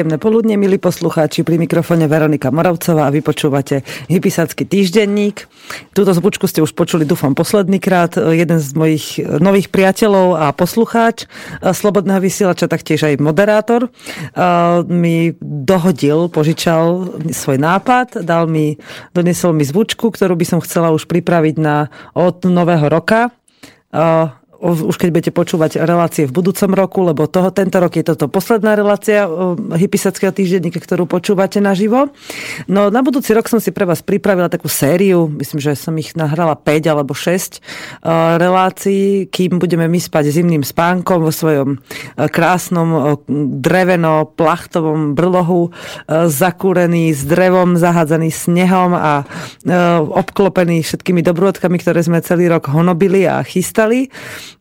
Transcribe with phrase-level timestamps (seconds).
[0.00, 3.84] Príjemné poludne, milí poslucháči, pri mikrofone Veronika Moravcová a vy počúvate
[4.64, 5.44] týždenník.
[5.92, 8.16] Túto zvučku ste už počuli, dúfam, posledný krát.
[8.16, 11.28] Jeden z mojich nových priateľov a poslucháč
[11.60, 13.92] Slobodného vysielača, taktiež aj moderátor,
[14.88, 18.80] mi dohodil, požičal svoj nápad, dal mi,
[19.12, 23.36] doniesol mi zvučku, ktorú by som chcela už pripraviť na od nového roka
[24.60, 28.76] už keď budete počúvať relácie v budúcom roku, lebo toho, tento rok je toto posledná
[28.76, 29.24] relácia
[29.56, 32.12] Hypisackého týždenníka, ktorú počúvate naživo.
[32.68, 36.12] No na budúci rok som si pre vás pripravila takú sériu, myslím, že som ich
[36.12, 37.58] nahrala 5 alebo 6 e,
[38.36, 41.76] relácií, kým budeme my spať zimným spánkom vo svojom e,
[42.28, 42.98] krásnom e,
[43.64, 45.72] dreveno-plachtovom brlohu,
[46.10, 49.24] zakúrený s drevom, zahádzaný snehom a
[50.10, 54.10] obklopený všetkými dobrôdkami, ktoré sme celý rok honobili a chystali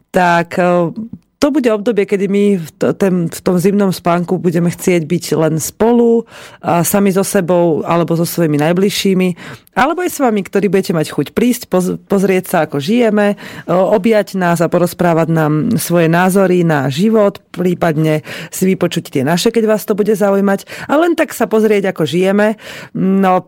[0.10, 0.94] tak e,
[1.40, 5.56] to bude obdobie, kedy my v, ten, v tom zimnom spánku budeme chcieť byť len
[5.56, 6.28] spolu,
[6.60, 9.30] a sami so sebou alebo so svojimi najbližšími,
[9.72, 13.72] alebo aj s vami, ktorí budete mať chuť prísť, poz, pozrieť sa, ako žijeme, e,
[13.72, 19.64] objať nás a porozprávať nám svoje názory na život, prípadne si vypočuť tie naše, keď
[19.64, 20.92] vás to bude zaujímať.
[20.92, 22.60] A len tak sa pozrieť, ako žijeme.
[23.00, 23.48] No,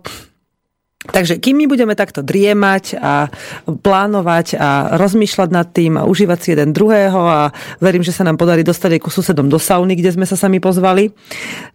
[1.02, 3.34] Takže kým my budeme takto driemať a
[3.66, 4.70] plánovať a
[5.02, 7.50] rozmýšľať nad tým a užívať si jeden druhého a
[7.82, 10.62] verím, že sa nám podarí dostať aj ku susedom do sauny, kde sme sa sami
[10.62, 11.10] pozvali,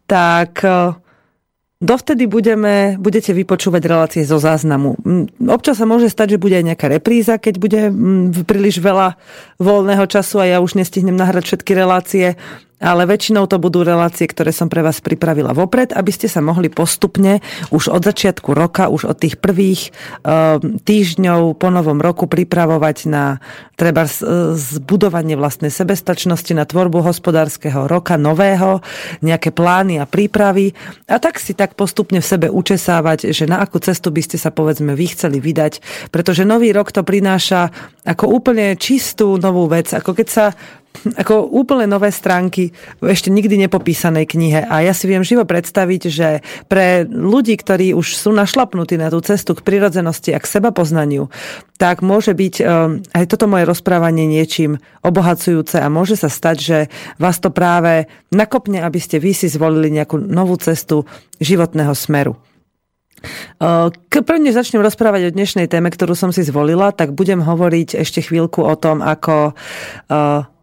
[0.07, 0.95] tak e,
[1.77, 4.97] Dovtedy budeme, budete vypočúvať relácie zo záznamu.
[5.45, 7.81] Občas sa môže stať, že bude aj nejaká repríza, keď bude
[8.49, 9.21] príliš veľa
[9.61, 12.41] voľného času a ja už nestihnem nahrať všetky relácie
[12.77, 16.69] ale väčšinou to budú relácie, ktoré som pre vás pripravila vopred, aby ste sa mohli
[16.69, 17.41] postupne
[17.73, 19.91] už od začiatku roka, už od tých prvých
[20.23, 23.41] uh, týždňov po novom roku pripravovať na
[23.77, 24.09] treba
[24.57, 28.81] zbudovanie vlastnej sebestačnosti, na tvorbu hospodárskeho roka nového,
[29.21, 30.73] nejaké plány a prípravy.
[31.09, 34.49] A tak si tak postupne v sebe učesávať, že na akú cestu by ste sa
[34.49, 37.69] povedzme vy chceli vydať, pretože nový rok to prináša
[38.05, 40.47] ako úplne čistú novú vec, ako keď sa
[41.23, 44.61] ako úplne nové stránky v ešte nikdy nepopísanej knihe.
[44.67, 46.29] A ja si viem živo predstaviť, že
[46.67, 51.29] pre ľudí, ktorí už sú našlapnutí na tú cestu k prirodzenosti a k seba poznaniu,
[51.77, 52.67] tak môže byť eh,
[53.17, 56.79] aj toto moje rozprávanie niečím obohacujúce a môže sa stať, že
[57.21, 61.05] vás to práve nakopne, aby ste vy si zvolili nejakú novú cestu
[61.41, 62.37] životného smeru.
[63.61, 63.89] Eh,
[64.23, 68.61] prvne začnem rozprávať o dnešnej téme, ktorú som si zvolila, tak budem hovoriť ešte chvíľku
[68.61, 70.56] o tom, ako eh,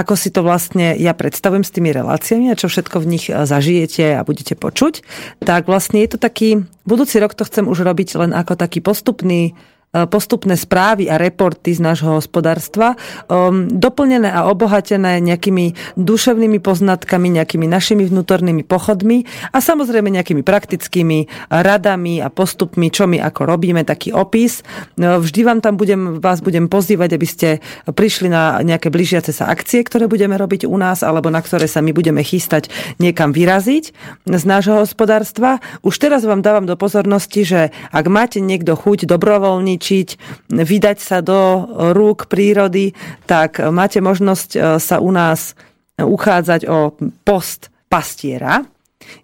[0.00, 3.36] ako si to vlastne ja predstavujem s tými reláciami a čo všetko v nich e,
[3.44, 5.04] zažijete a budete počuť,
[5.44, 9.52] tak vlastne je to taký, budúci rok to chcem už robiť len ako taký postupný
[9.90, 12.94] postupné správy a reporty z nášho hospodárstva,
[13.26, 21.50] um, doplnené a obohatené nejakými duševnými poznatkami, nejakými našimi vnútornými pochodmi a samozrejme nejakými praktickými
[21.50, 24.62] radami a postupmi, čo my ako robíme, taký opis.
[24.94, 27.48] No, vždy vám tam budem, vás budem pozývať, aby ste
[27.90, 31.82] prišli na nejaké blížiace sa akcie, ktoré budeme robiť u nás, alebo na ktoré sa
[31.82, 32.70] my budeme chystať
[33.02, 33.84] niekam vyraziť
[34.22, 35.58] z nášho hospodárstva.
[35.82, 40.08] Už teraz vám dávam do pozornosti, že ak máte niekto chuť dobrovoľniť cvičiť,
[40.52, 41.64] vydať sa do
[41.96, 42.92] rúk prírody,
[43.24, 45.56] tak máte možnosť e, sa u nás
[45.96, 46.92] uchádzať o
[47.24, 48.68] post pastiera.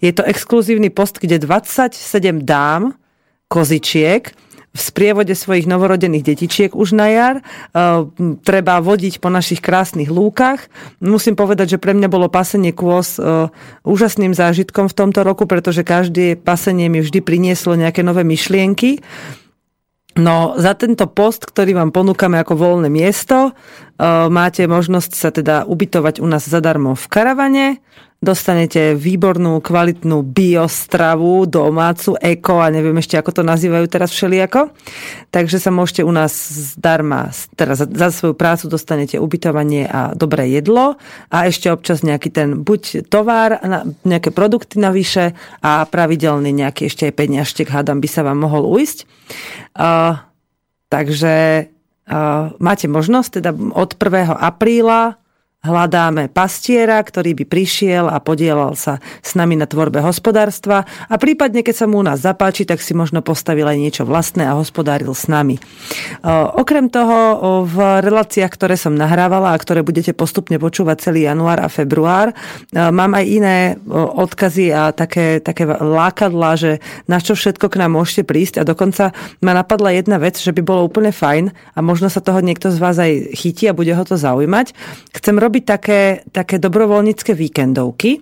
[0.01, 1.93] Je to exkluzívny post, kde 27
[2.43, 2.97] dám
[3.53, 4.33] kozičiek
[4.77, 7.37] v sprievode svojich novorodených detičiek už na jar.
[7.41, 7.43] E,
[8.45, 10.69] treba vodiť po našich krásnych lúkach.
[11.01, 13.49] Musím povedať, že pre mňa bolo pasenie kôz e,
[13.89, 19.01] úžasným zážitkom v tomto roku, pretože každé pasenie mi vždy prinieslo nejaké nové myšlienky.
[20.17, 23.53] No za tento post, ktorý vám ponúkame ako voľné miesto,
[24.29, 27.67] máte možnosť sa teda ubytovať u nás zadarmo v karavane
[28.17, 34.73] dostanete výbornú, kvalitnú biostravu, domácu, eko a neviem ešte, ako to nazývajú teraz všelijako.
[35.29, 36.33] Takže sa môžete u nás
[36.75, 40.97] zdarma, teda za, za svoju prácu dostanete ubytovanie a dobré jedlo
[41.29, 43.61] a ešte občas nejaký ten buď tovar,
[44.09, 49.05] nejaké produkty navyše a pravidelný nejaký ešte aj peniažtek, hádam, by sa vám mohol ujsť.
[49.77, 50.25] Uh,
[50.89, 51.76] takže uh,
[52.63, 54.31] máte možnosť teda od 1.
[54.39, 55.19] apríla
[55.67, 61.67] hľadáme pastiera, ktorý by prišiel a podielal sa s nami na tvorbe hospodárstva a prípadne,
[61.67, 65.11] keď sa mu u nás zapáči, tak si možno postavil aj niečo vlastné a hospodáril
[65.11, 65.59] s nami.
[66.55, 67.17] Okrem toho
[67.67, 67.77] v
[68.07, 72.31] reláciách, ktoré som nahrávala a ktoré budete postupne počúvať celý január a február,
[72.71, 73.57] mám aj iné
[73.91, 76.79] odkazy a také, také lákadla, že
[77.11, 80.63] na čo všetko k nám môžete prísť a dokonca ma napadla jedna vec, že by
[80.63, 84.05] bolo úplne fajn a možno sa toho niekto z vás aj chytí a bude ho
[84.05, 84.77] to zaujímať.
[85.17, 88.19] Chcem robiť také, také dobrovoľnícke víkendovky.
[88.19, 88.21] E,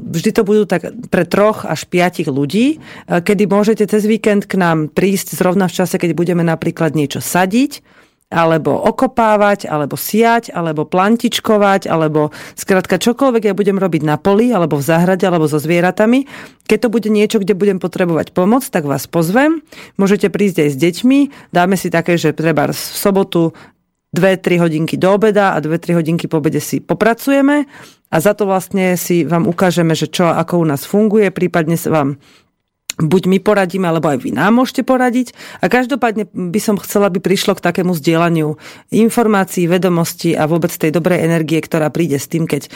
[0.00, 4.58] vždy to budú tak pre troch až piatich ľudí, e, kedy môžete cez víkend k
[4.58, 8.02] nám prísť zrovna v čase, keď budeme napríklad niečo sadiť,
[8.32, 14.80] alebo okopávať, alebo siať, alebo plantičkovať, alebo skrátka čokoľvek ja budem robiť na poli, alebo
[14.80, 16.24] v záhrade, alebo so zvieratami.
[16.64, 19.60] Keď to bude niečo, kde budem potrebovať pomoc, tak vás pozvem.
[20.00, 21.18] Môžete prísť aj s deťmi.
[21.52, 23.52] Dáme si také, že treba v sobotu
[24.12, 27.64] 2-3 hodinky do obeda a 2-3 hodinky po obede si popracujeme
[28.12, 31.88] a za to vlastne si vám ukážeme, že čo ako u nás funguje, prípadne sa
[31.88, 32.20] vám
[32.98, 35.32] buď my poradíme, alebo aj vy nám môžete poradiť.
[35.64, 38.56] A každopádne by som chcela, aby prišlo k takému zdieľaniu
[38.92, 42.70] informácií, vedomostí a vôbec tej dobrej energie, ktorá príde s tým, keď e,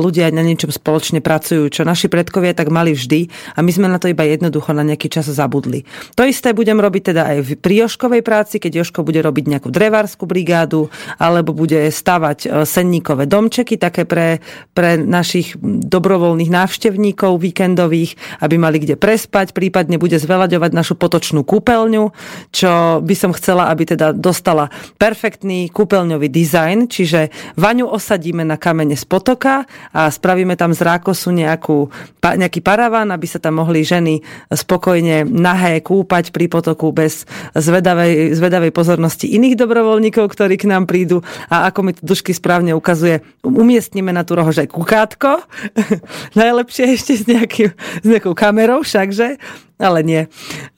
[0.00, 4.02] ľudia na niečom spoločne pracujú, čo naši predkovia tak mali vždy a my sme na
[4.02, 5.86] to iba jednoducho na nejaký čas zabudli.
[6.18, 10.24] To isté budem robiť teda aj pri Joškovej práci, keď Joško bude robiť nejakú drevárskú
[10.26, 10.88] brigádu
[11.20, 14.42] alebo bude stavať e, senníkové domčeky, také pre,
[14.72, 22.10] pre našich dobrovoľných návštevníkov víkendových, aby mali kde prespať, prípadne bude zveľaďovať našu potočnú kúpeľňu,
[22.50, 27.28] čo by som chcela, aby teda dostala perfektný kúpeľňový dizajn, čiže
[27.60, 33.26] vaňu osadíme na kamene z potoka a spravíme tam z rákosu nejakú, nejaký paraván, aby
[33.28, 40.24] sa tam mohli ženy spokojne nahé kúpať pri potoku bez zvedavej, zvedavej pozornosti iných dobrovoľníkov,
[40.32, 41.20] ktorí k nám prídu.
[41.52, 45.42] A ako mi to dušky správne ukazuje, umiestnime na tú rohož aj kukátko,
[46.40, 49.41] najlepšie ešte s, nejakým, s nejakou kamerou všakže,
[49.78, 50.22] ale nie.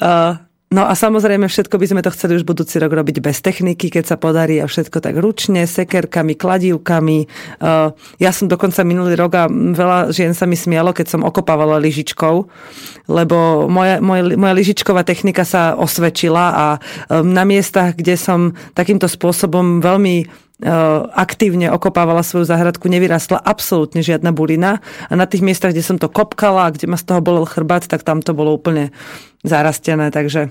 [0.03, 0.39] Uh,
[0.75, 4.11] No a samozrejme všetko by sme to chceli už budúci rok robiť bez techniky, keď
[4.11, 7.31] sa podarí a všetko tak ručne, sekerkami, kladívkami.
[8.19, 12.51] Ja som dokonca minulý rok a veľa žien sa mi smialo, keď som okopávala lyžičkou,
[13.07, 16.67] lebo moja, moja, moja lyžičková technika sa osvedčila a
[17.07, 20.27] um, na miestach, kde som takýmto spôsobom veľmi
[21.13, 24.81] aktívne okopávala svoju záhradku, nevyrastla absolútne žiadna bulina.
[25.07, 28.01] A na tých miestach, kde som to kopkala, kde ma z toho bolel chrbát, tak
[28.01, 28.89] tam to bolo úplne
[29.45, 30.09] zarastené.
[30.09, 30.51] Takže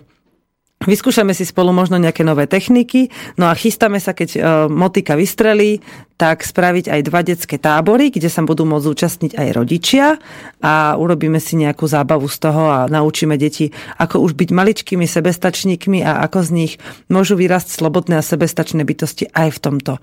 [0.83, 3.07] Vyskúšame si spolu možno nejaké nové techniky,
[3.39, 5.79] no a chystáme sa, keď e, motika vystrelí,
[6.19, 10.19] tak spraviť aj dva detské tábory, kde sa budú môcť zúčastniť aj rodičia
[10.59, 16.03] a urobíme si nejakú zábavu z toho a naučíme deti, ako už byť maličkými sebestačníkmi
[16.03, 16.73] a ako z nich
[17.07, 19.93] môžu vyrásť slobodné a sebestačné bytosti aj v tomto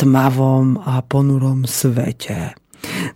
[0.00, 2.63] tmavom a ponurom svete.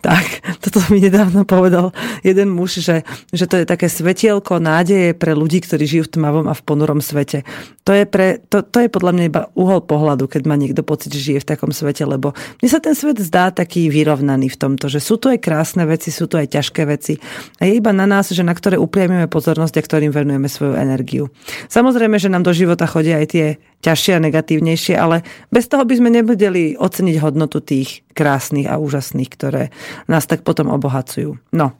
[0.00, 1.90] Tak, toto mi nedávno povedal
[2.22, 6.46] jeden muž, že, že to je také svetielko nádeje pre ľudí, ktorí žijú v tmavom
[6.46, 7.42] a v ponurom svete.
[7.88, 11.08] To je, pre, to, to je podľa mňa iba uhol pohľadu, keď má niekto pocit,
[11.08, 14.92] že žije v takom svete, lebo mne sa ten svet zdá taký vyrovnaný v tomto,
[14.92, 17.16] že sú tu aj krásne veci, sú tu aj ťažké veci.
[17.58, 21.32] A je iba na nás, že na ktoré upriamíme pozornosť a ktorým venujeme svoju energiu.
[21.72, 23.46] Samozrejme, že nám do života chodia aj tie
[23.78, 25.22] ťažšie a negatívnejšie, ale
[25.54, 29.57] bez toho by sme nebudeli oceniť hodnotu tých krásnych a úžasných, ktoré
[30.06, 31.36] nás tak potom obohacujú.
[31.52, 31.74] No,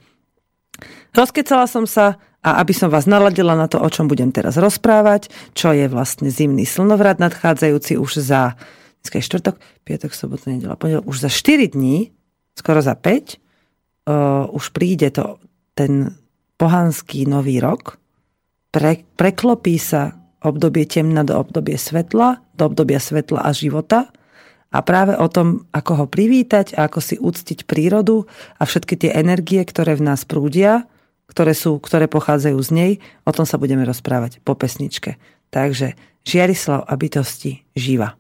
[1.15, 5.27] rozkecala som sa a aby som vás naladila na to, o čom budem teraz rozprávať,
[5.55, 8.55] čo je vlastne zimný slnovrat nadchádzajúci už za
[9.03, 9.57] dneska je štvrtok,
[9.87, 12.11] piatok, sobota, nedela, pondelok, už za 4 dní,
[12.59, 13.39] skoro za 5,
[14.11, 15.39] uh, už príde to,
[15.73, 16.13] ten
[16.59, 17.97] pohanský nový rok,
[18.75, 24.13] pre, preklopí sa obdobie temna do obdobie svetla, do obdobia svetla a života
[24.69, 28.29] a práve o tom, ako ho privítať ako si uctiť prírodu
[28.61, 30.85] a všetky tie energie, ktoré v nás prúdia,
[31.29, 32.93] ktoré, sú, ktoré pochádzajú z nej,
[33.25, 35.17] o tom sa budeme rozprávať po pesničke.
[35.49, 35.97] Takže
[36.29, 38.13] Žiarislav a bytosti živa.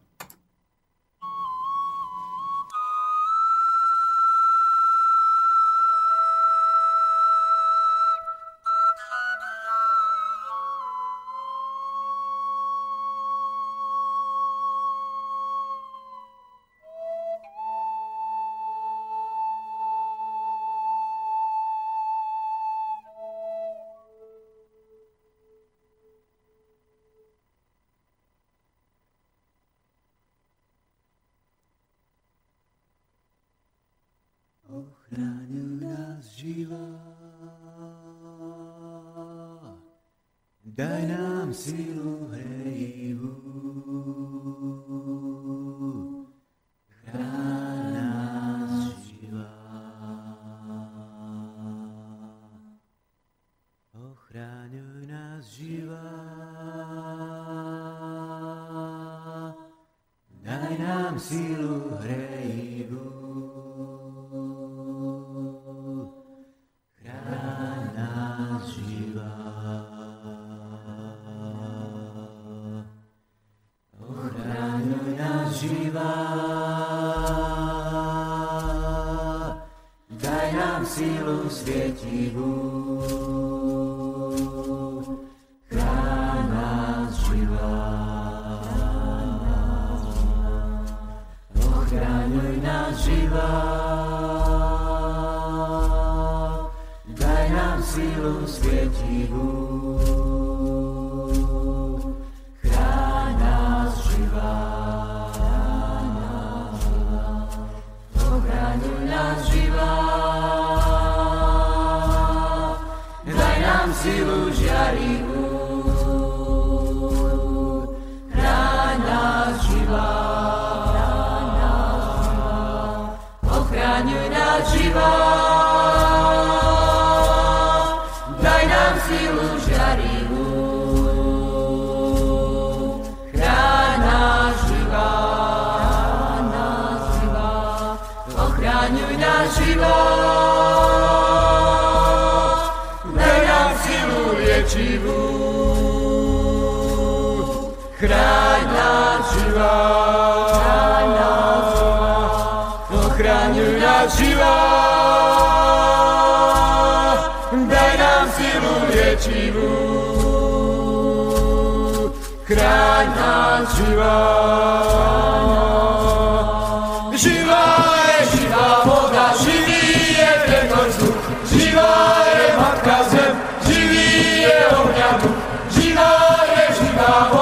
[177.08, 177.37] Je živá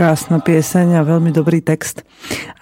[0.00, 2.08] Krásna pieseň a veľmi dobrý text.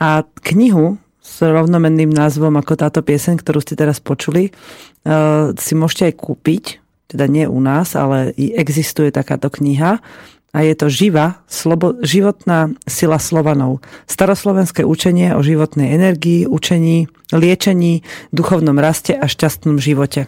[0.02, 6.10] A knihu s rovnomenným názvom ako táto pieseň, ktorú ste teraz počuli, uh, si môžete
[6.10, 6.64] aj kúpiť,
[7.06, 10.02] teda nie u nás, ale existuje takáto kniha
[10.50, 13.86] a je to živa, slobo, životná sila Slovanov.
[14.10, 18.02] Staroslovenské učenie o životnej energii, učení, liečení,
[18.34, 20.26] duchovnom raste a šťastnom živote.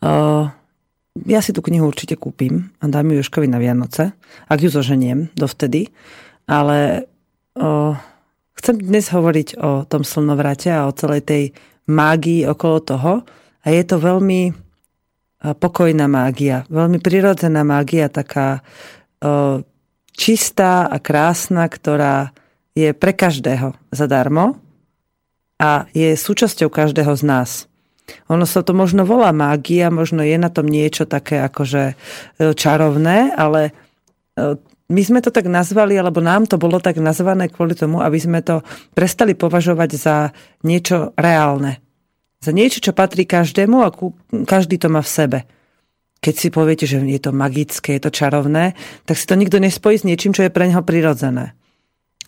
[0.00, 0.48] Uh,
[1.24, 4.12] ja si tú knihu určite kúpim a dám ju Joškovi na Vianoce,
[4.50, 5.88] ak ju zoženiem dovtedy.
[6.44, 7.08] Ale
[7.56, 7.96] o,
[8.60, 11.42] chcem dnes hovoriť o tom slnovrate a o celej tej
[11.88, 13.12] mágii okolo toho.
[13.64, 14.52] A je to veľmi
[15.56, 18.60] pokojná mágia, veľmi prirodzená mágia, taká
[19.22, 19.62] o,
[20.16, 22.32] čistá a krásna, ktorá
[22.76, 24.60] je pre každého zadarmo
[25.56, 27.50] a je súčasťou každého z nás.
[28.30, 31.94] Ono sa to možno volá mágia, možno je na tom niečo také akože e,
[32.54, 33.74] čarovné, ale
[34.38, 34.54] e,
[34.86, 38.38] my sme to tak nazvali, alebo nám to bolo tak nazvané kvôli tomu, aby sme
[38.42, 38.62] to
[38.94, 40.16] prestali považovať za
[40.62, 41.82] niečo reálne.
[42.38, 43.90] Za niečo, čo patrí každému a
[44.46, 45.38] každý to má v sebe.
[46.22, 49.98] Keď si poviete, že je to magické, je to čarovné, tak si to nikto nespojí
[49.98, 51.58] s niečím, čo je pre neho prirodzené.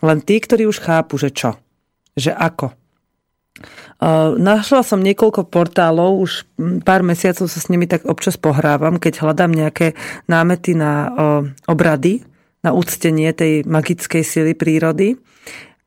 [0.02, 1.58] Len tí, ktorí už chápu, že čo,
[2.18, 2.74] že ako.
[4.38, 6.46] Našla som niekoľko portálov, už
[6.86, 9.98] pár mesiacov sa s nimi tak občas pohrávam, keď hľadám nejaké
[10.30, 11.10] námety na
[11.66, 12.22] obrady,
[12.62, 15.18] na úctenie tej magickej sily prírody.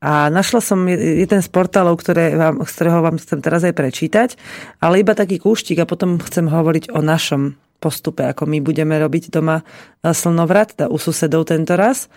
[0.02, 4.34] A našla som jeden z portálov, ktoré vám, z ktorého vám chcem teraz aj prečítať,
[4.82, 9.30] ale iba taký kúštik a potom chcem hovoriť o našom postupe, ako my budeme robiť
[9.30, 9.62] doma
[10.02, 12.10] slnovrat, u susedov tento raz.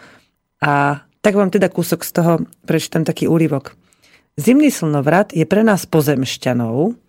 [0.66, 2.34] A tak vám teda kúsok z toho
[2.66, 3.78] prečítam taký úryvok.
[4.36, 7.00] Zimný slnovrat je pre nás pozemšťanov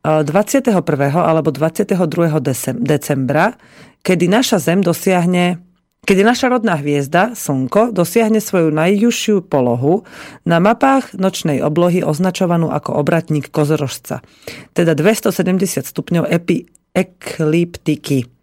[0.00, 0.72] 21.
[0.72, 2.40] Eh, alebo 22.
[2.80, 3.52] decembra,
[4.00, 5.60] kedy naša Zem dosiahne
[6.00, 10.08] Kedy naša rodná hviezda, Slnko, dosiahne svoju najjužšiu polohu
[10.48, 14.24] na mapách nočnej oblohy označovanú ako obratník kozorožca,
[14.72, 16.64] teda 270 stupňov epi,
[16.96, 18.39] ekliptiky.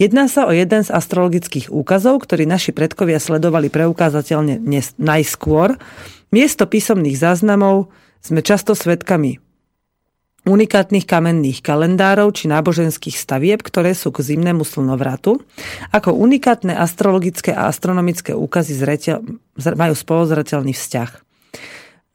[0.00, 4.62] Jedná sa o jeden z astrologických úkazov, ktorý naši predkovia sledovali preukázateľne
[4.98, 5.76] najskôr,
[6.30, 7.90] Miesto písomných záznamov
[8.22, 9.42] sme často svedkami
[10.40, 15.42] unikátnych kamenných kalendárov či náboženských stavieb, ktoré sú k zimnému slnovratu.
[15.92, 19.20] Ako unikátne astrologické a astronomické úkazy zreteľ,
[19.76, 21.10] majú spolozreteľný vzťah.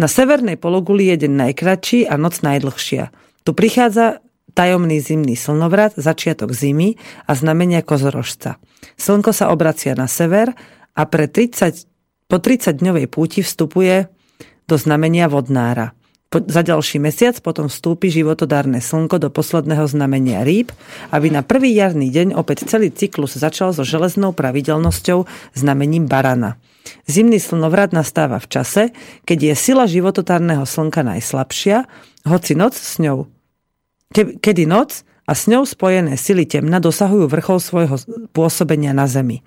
[0.01, 3.13] Na severnej pologuli je deň najkračší a noc najdlhšia.
[3.45, 4.24] Tu prichádza
[4.55, 6.95] tajomný zimný slnovrat, začiatok zimy
[7.27, 8.57] a znamenia kozorožca.
[8.95, 10.55] Slnko sa obracia na sever
[10.95, 11.91] a pre 30
[12.25, 14.09] po 30-dňovej púti vstupuje
[14.65, 15.93] do znamenia vodnára.
[16.33, 20.73] Po, za ďalší mesiac potom vstúpi životodárne slnko do posledného znamenia rýb,
[21.13, 26.57] aby na prvý jarný deň opäť celý cyklus začal so železnou pravidelnosťou znamením barana.
[27.05, 28.83] Zimný slnovrat nastáva v čase,
[29.29, 31.85] keď je sila živototárneho slnka najslabšia,
[32.25, 33.29] hoci noc s ňou.
[34.13, 37.97] Ke, kedy noc a s ňou spojené sily temna dosahujú vrchol svojho
[38.29, 39.41] pôsobenia na Zemi.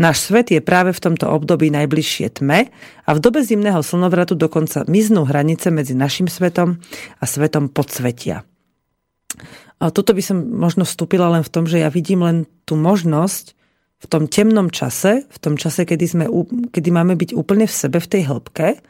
[0.00, 2.72] Náš svet je práve v tomto období najbližšie tme
[3.04, 6.80] a v dobe zimného slnovratu dokonca miznú hranice medzi našim svetom
[7.20, 8.48] a svetom podsvetia.
[9.80, 13.56] A toto by som možno vstúpila len v tom, že ja vidím len tú možnosť
[14.00, 16.24] v tom temnom čase, v tom čase, kedy, sme,
[16.72, 18.80] kedy máme byť úplne v sebe, v tej hĺbke,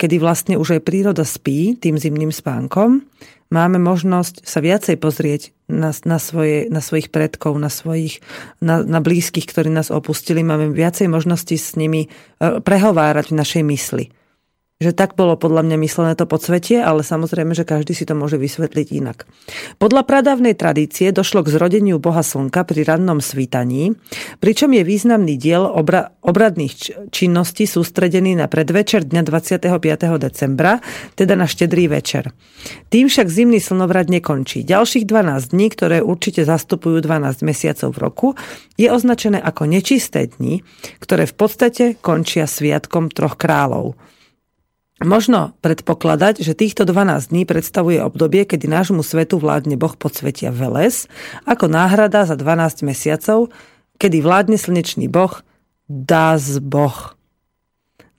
[0.00, 3.06] kedy vlastne už aj príroda spí tým zimným spánkom,
[3.54, 8.18] máme možnosť sa viacej pozrieť na, na, svoje, na svojich predkov, na svojich,
[8.58, 10.42] na, na blízkych, ktorí nás opustili.
[10.42, 14.06] Máme viacej možností s nimi eh, prehovárať v našej mysli
[14.82, 18.34] že tak bolo podľa mňa myslené to podsvetie, ale samozrejme, že každý si to môže
[18.42, 19.22] vysvetliť inak.
[19.78, 23.94] Podľa pradávnej tradície došlo k zrodeniu Boha Slnka pri rannom svítaní,
[24.42, 26.74] pričom je významný diel obra- obradných
[27.14, 29.70] činností sústredený na predvečer dňa 25.
[30.18, 30.82] decembra,
[31.14, 32.34] teda na štedrý večer.
[32.90, 34.66] Tým však zimný slnovrad nekončí.
[34.66, 38.28] Ďalších 12 dní, ktoré určite zastupujú 12 mesiacov v roku,
[38.74, 40.66] je označené ako nečisté dni,
[40.98, 43.94] ktoré v podstate končia sviatkom troch kráľov.
[45.02, 51.10] Možno predpokladať, že týchto 12 dní predstavuje obdobie, kedy nášmu svetu vládne Boh podsvetia Veles,
[51.50, 53.50] ako náhrada za 12 mesiacov,
[53.98, 55.42] kedy vládne slnečný Boh
[55.90, 57.18] Das Boh.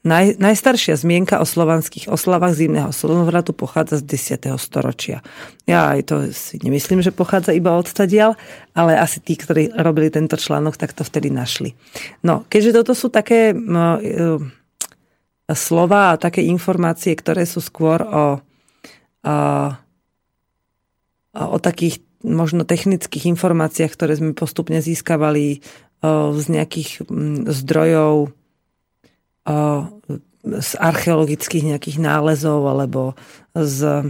[0.06, 4.54] Naj, najstaršia zmienka o slovanských oslavách zimného slnovratu pochádza z 10.
[4.62, 5.26] storočia.
[5.66, 8.38] Ja aj to si nemyslím, že pochádza iba od stadial,
[8.78, 11.74] ale asi tí, ktorí robili tento článok, tak to vtedy našli.
[12.22, 13.56] No, keďže toto sú také...
[13.56, 13.98] No,
[15.54, 18.42] slova a také informácie, ktoré sú skôr o,
[19.22, 19.36] o,
[21.38, 25.62] o takých možno technických informáciách, ktoré sme postupne získavali
[26.34, 27.06] z nejakých
[27.46, 28.34] zdrojov,
[30.46, 33.14] z archeologických nejakých nálezov alebo
[33.54, 34.10] z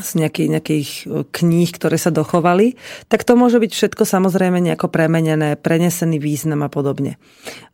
[0.00, 0.90] z nejakých, nejakých
[1.28, 2.80] kníh, ktoré sa dochovali,
[3.12, 7.20] tak to môže byť všetko samozrejme nejako premenené, prenesený význam a podobne.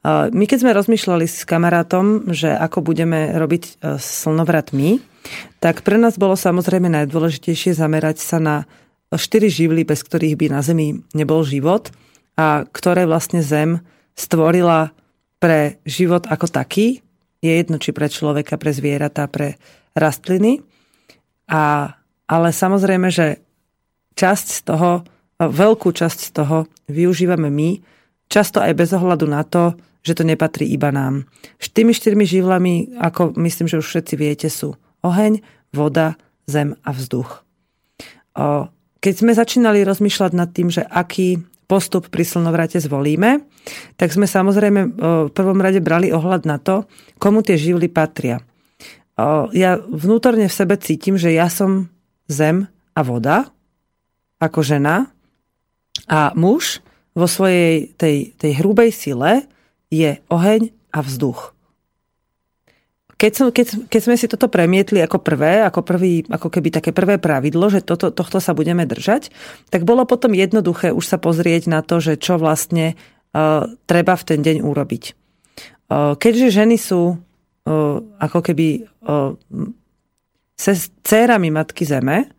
[0.06, 5.02] My keď sme rozmýšľali s kamarátom, že ako budeme robiť e, slnovrat my,
[5.58, 8.56] tak pre nás bolo samozrejme najdôležitejšie zamerať sa na
[9.12, 11.92] štyri živly, bez ktorých by na Zemi nebol život
[12.38, 13.82] a ktoré vlastne Zem
[14.14, 14.94] stvorila
[15.38, 17.02] pre život ako taký.
[17.38, 19.58] Je jedno, či pre človeka, pre zvieratá, pre
[19.94, 20.62] rastliny.
[21.50, 21.94] A
[22.28, 23.40] ale samozrejme, že
[24.14, 25.02] časť z toho,
[25.40, 27.80] veľkú časť z toho využívame my,
[28.28, 29.72] často aj bez ohľadu na to,
[30.04, 31.26] že to nepatrí iba nám.
[31.58, 35.40] Tými štyrmi živlami, ako myslím, že už všetci viete, sú oheň,
[35.72, 37.44] voda, zem a vzduch.
[38.98, 43.44] Keď sme začínali rozmýšľať nad tým, že aký postup pri slnovrate zvolíme,
[44.00, 44.80] tak sme samozrejme
[45.28, 46.88] v prvom rade brali ohľad na to,
[47.20, 48.40] komu tie živly patria.
[49.52, 51.92] Ja vnútorne v sebe cítim, že ja som
[52.28, 53.48] zem a voda,
[54.38, 55.10] ako žena,
[56.06, 56.80] a muž
[57.18, 59.50] vo svojej tej, tej hrubej sile
[59.90, 61.56] je oheň a vzduch.
[63.18, 66.94] Keď, som, keď, keď sme si toto premietli ako prvé, ako, prvý, ako keby také
[66.94, 69.34] prvé pravidlo, že toto, tohto sa budeme držať,
[69.74, 72.94] tak bolo potom jednoduché už sa pozrieť na to, že čo vlastne
[73.34, 75.04] uh, treba v ten deň urobiť.
[75.90, 77.18] Uh, keďže ženy sú uh,
[78.22, 79.34] ako keby uh,
[80.60, 80.74] se
[81.06, 82.34] cérami Matky Zeme,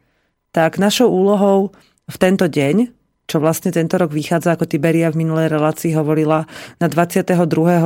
[0.51, 1.71] tak našou úlohou
[2.09, 6.49] v tento deň čo vlastne tento rok vychádza, ako Tiberia v minulej relácii hovorila,
[6.81, 7.37] na 22.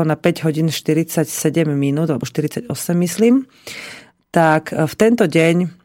[0.07, 1.27] na 5 hodín 47
[1.75, 3.43] minút, alebo 48 myslím,
[4.31, 5.82] tak v tento deň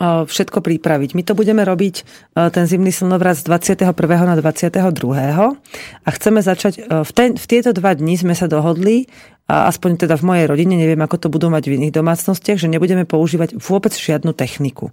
[0.00, 1.14] všetko pripraviť.
[1.14, 2.02] My to budeme robiť, e,
[2.50, 4.26] ten zimný slnovrat z 21.
[4.26, 5.54] na 22.
[6.02, 9.06] a chceme začať, v, ten, v tieto dva dni sme sa dohodli,
[9.44, 12.72] a aspoň teda v mojej rodine, neviem ako to budú mať v iných domácnostiach, že
[12.72, 14.88] nebudeme používať vôbec žiadnu techniku.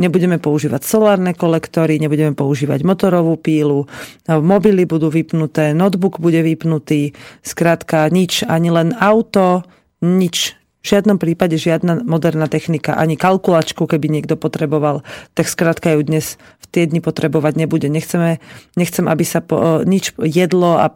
[0.00, 3.84] Nebudeme používať solárne kolektory, nebudeme používať motorovú pílu,
[4.24, 7.12] mobily budú vypnuté, notebook bude vypnutý,
[7.44, 9.60] skrátka nič, ani len auto,
[10.00, 15.06] nič, v žiadnom prípade žiadna moderná technika, ani kalkulačku, keby niekto potreboval,
[15.38, 17.86] tak skrátka ju dnes v tie dni potrebovať nebude.
[17.86, 18.42] Nechceme,
[18.74, 20.90] nechcem, aby sa po, nič jedlo a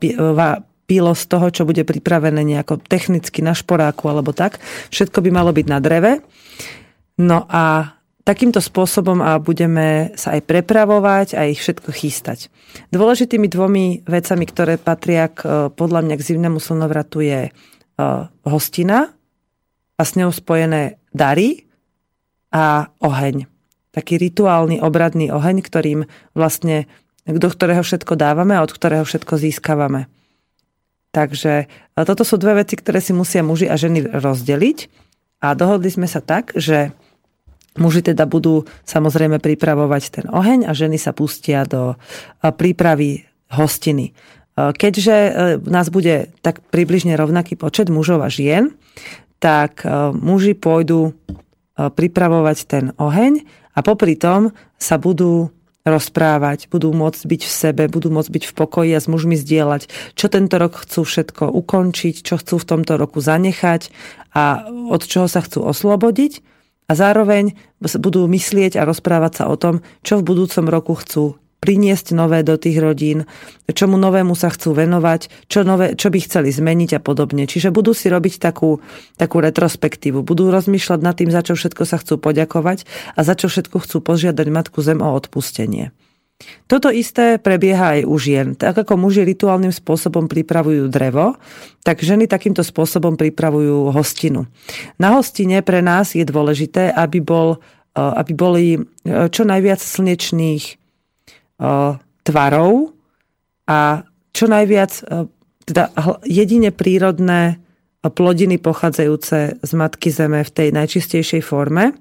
[0.86, 4.58] pilo z toho, čo bude pripravené nejako technicky na šporáku alebo tak.
[4.90, 6.22] Všetko by malo byť na dreve.
[7.22, 7.96] No a
[8.26, 12.50] takýmto spôsobom a budeme sa aj prepravovať a ich všetko chystať.
[12.90, 17.50] Dôležitými dvomi vecami, ktoré patria k, e, podľa mňa k zimnému slnovratu je e,
[18.42, 19.15] hostina
[19.96, 21.64] a s ňou spojené dary
[22.52, 23.48] a oheň.
[23.96, 26.04] Taký rituálny, obradný oheň, ktorým
[26.36, 26.84] vlastne,
[27.24, 30.08] do ktorého všetko dávame a od ktorého všetko získavame.
[31.16, 31.66] Takže e,
[32.04, 35.08] toto sú dve veci, ktoré si musia muži a ženy rozdeliť.
[35.40, 36.92] A dohodli sme sa tak, že
[37.76, 41.94] Muži teda budú samozrejme pripravovať ten oheň a ženy sa pustia do
[42.40, 44.16] prípravy hostiny.
[44.56, 45.30] Keďže e,
[45.68, 48.72] nás bude tak približne rovnaký počet mužov a žien,
[49.38, 51.12] tak e, muži pôjdu e,
[51.76, 53.44] pripravovať ten oheň
[53.76, 55.52] a popri tom sa budú
[55.86, 59.86] rozprávať, budú môcť byť v sebe, budú môcť byť v pokoji a s mužmi zdieľať,
[60.18, 63.94] čo tento rok chcú všetko ukončiť, čo chcú v tomto roku zanechať
[64.34, 66.42] a od čoho sa chcú oslobodiť.
[66.86, 72.14] A zároveň budú myslieť a rozprávať sa o tom, čo v budúcom roku chcú priniesť
[72.14, 73.24] nové do tých rodín,
[73.66, 77.48] čomu novému sa chcú venovať, čo, nové, čo by chceli zmeniť a podobne.
[77.48, 78.78] Čiže budú si robiť takú,
[79.18, 80.22] takú retrospektívu.
[80.22, 83.96] Budú rozmýšľať nad tým, za čo všetko sa chcú poďakovať a za čo všetko chcú
[84.04, 85.90] požiadať Matku Zem o odpustenie.
[86.68, 88.52] Toto isté prebieha aj u žien.
[88.52, 91.40] Tak ako muži rituálnym spôsobom pripravujú drevo,
[91.80, 94.44] tak ženy takýmto spôsobom pripravujú hostinu.
[95.00, 97.56] Na hostine pre nás je dôležité, aby, bol,
[97.96, 98.80] e, aby boli e,
[99.32, 100.85] čo najviac slnečných
[102.22, 102.92] tvarov
[103.66, 104.04] a
[104.36, 104.92] čo najviac
[105.66, 105.90] teda
[106.28, 107.58] jedine prírodné
[108.06, 111.96] plodiny pochádzajúce z Matky Zeme v tej najčistejšej forme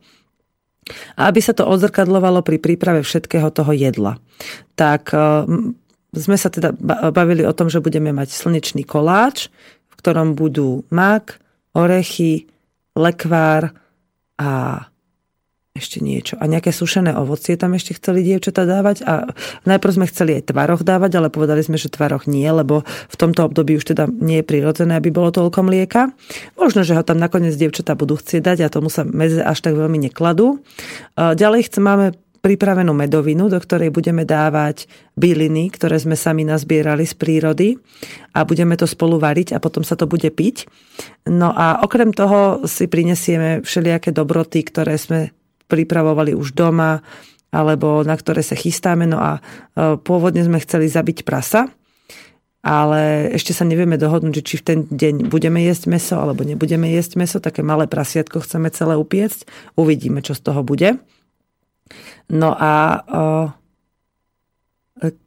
[1.17, 4.21] a aby sa to odzrkadlovalo pri príprave všetkého toho jedla.
[4.77, 5.17] Tak e,
[6.13, 6.77] sme sa teda
[7.09, 9.49] bavili o tom, že budeme mať slnečný koláč,
[9.89, 11.41] v ktorom budú mak,
[11.73, 12.45] orechy,
[12.93, 13.73] lekvár
[14.37, 14.49] a
[15.75, 16.39] ešte niečo.
[16.39, 19.03] A nejaké sušené ovocie tam ešte chceli dievčatá dávať.
[19.03, 19.27] A
[19.67, 23.43] najprv sme chceli aj tvaroch dávať, ale povedali sme, že tvaroch nie, lebo v tomto
[23.43, 26.15] období už teda nie je prirodzené, aby bolo toľko mlieka.
[26.55, 29.75] Možno, že ho tam nakoniec dievčatá budú chcieť dať a tomu sa medze až tak
[29.75, 30.63] veľmi nekladú.
[31.19, 32.07] Ďalej chcem, máme
[32.39, 34.87] pripravenú medovinu, do ktorej budeme dávať
[35.19, 37.75] byliny, ktoré sme sami nazbierali z prírody
[38.31, 40.69] a budeme to spolu variť a potom sa to bude piť.
[41.27, 45.35] No a okrem toho si prinesieme všelijaké dobroty, ktoré sme
[45.67, 47.01] pripravovali už doma,
[47.55, 49.07] alebo na ktoré sa chystáme.
[49.07, 51.71] No a e, pôvodne sme chceli zabiť prasa,
[52.65, 57.21] ale ešte sa nevieme dohodnúť, či v ten deň budeme jesť meso alebo nebudeme jesť
[57.21, 57.37] meso.
[57.37, 59.45] Také malé prasiatko chceme celé upiecť.
[59.77, 60.97] Uvidíme, čo z toho bude.
[62.27, 63.64] No a e,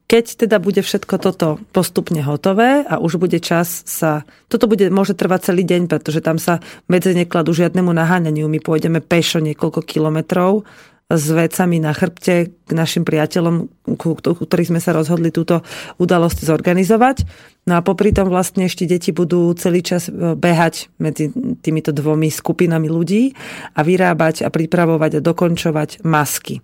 [0.09, 4.25] keď teda bude všetko toto postupne hotové a už bude čas sa...
[4.49, 8.49] Toto bude, môže trvať celý deň, pretože tam sa medze nekladú žiadnemu naháňaniu.
[8.49, 10.65] My pôjdeme pešo niekoľko kilometrov
[11.09, 15.61] s vecami na chrbte k našim priateľom, ku ktorých sme sa rozhodli túto
[16.01, 17.29] udalosť zorganizovať.
[17.69, 22.33] No a popri tom vlastne ešte deti budú celý čas e, behať medzi týmito dvomi
[22.33, 23.33] skupinami ľudí
[23.77, 26.61] a vyrábať a pripravovať a dokončovať masky.
[26.61, 26.63] E,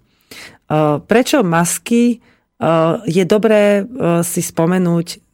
[1.05, 2.21] prečo masky?
[3.05, 3.85] Je dobré
[4.25, 5.25] si spomenúť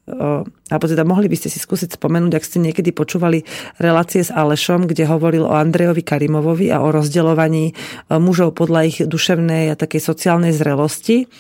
[0.71, 3.47] alebo teda mohli by ste si skúsiť spomenúť, ak ste niekedy počúvali
[3.79, 7.75] relácie s Alešom, kde hovoril o Andrejovi Karimovovi a o rozdeľovaní
[8.19, 11.31] mužov podľa ich duševnej a takej sociálnej zrelosti.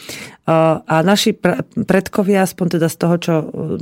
[0.46, 1.34] A naši
[1.82, 3.34] predkovia, aspoň teda z toho, čo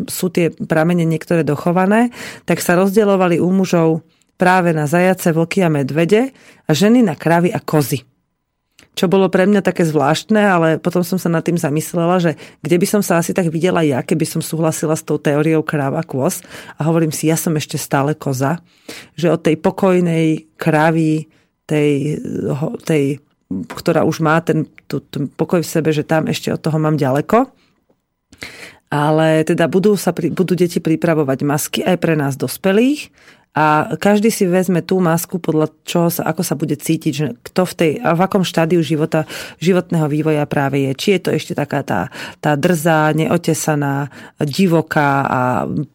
[0.08, 2.12] sú tie pramene niektoré dochované,
[2.48, 3.88] tak sa rozdeľovali u mužov
[4.40, 6.32] práve na zajace, vlky a medvede
[6.64, 8.04] a ženy na kravy a kozy
[8.98, 12.76] čo bolo pre mňa také zvláštne, ale potom som sa nad tým zamyslela, že kde
[12.82, 16.42] by som sa asi tak videla ja, keby som súhlasila s tou teóriou kráva kôz
[16.74, 18.58] a hovorím si, ja som ešte stále koza,
[19.14, 21.30] že od tej pokojnej krávy,
[21.66, 22.18] tej,
[22.82, 26.98] tej ktorá už má ten, ten pokoj v sebe, že tam ešte od toho mám
[26.98, 27.48] ďaleko.
[28.88, 33.12] Ale teda budú, sa, budú deti pripravovať masky aj pre nás dospelých
[33.58, 37.66] a každý si vezme tú masku podľa čoho sa, ako sa bude cítiť, že kto
[37.66, 39.26] v tej, a v akom štádiu života,
[39.58, 40.94] životného vývoja práve je.
[40.94, 42.00] Či je to ešte taká tá,
[42.38, 44.14] tá drzá, neotesaná,
[44.46, 45.40] divoká a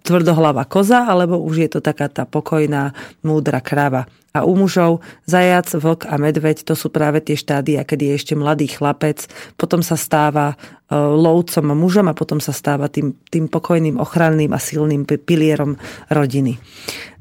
[0.04, 2.92] tvrdohlava koza, alebo už je to taká tá pokojná,
[3.24, 4.12] múdra kráva.
[4.34, 8.34] A u mužov zajac, vlk a medveď to sú práve tie štádia, kedy je ešte
[8.34, 9.30] mladý chlapec,
[9.62, 10.58] potom sa stáva
[10.90, 15.78] e, lovcom a mužom a potom sa stáva tým, tým pokojným, ochranným a silným pilierom
[16.10, 16.58] rodiny.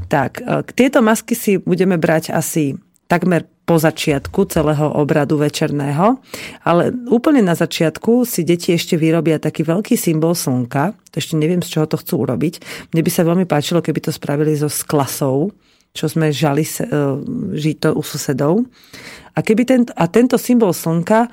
[0.08, 2.80] Tak, e, tieto masky si budeme brať asi
[3.12, 6.16] takmer po začiatku celého obradu večerného,
[6.64, 11.60] ale úplne na začiatku si deti ešte vyrobia taký veľký symbol slnka, to ešte neviem,
[11.60, 12.64] z čoho to chcú urobiť.
[12.96, 15.52] Mne by sa veľmi páčilo, keby to spravili so sklasou,
[15.92, 16.72] čo sme žali e,
[17.52, 18.64] žiť to u susedov.
[19.36, 21.30] A, keby tento, a tento symbol slnka e,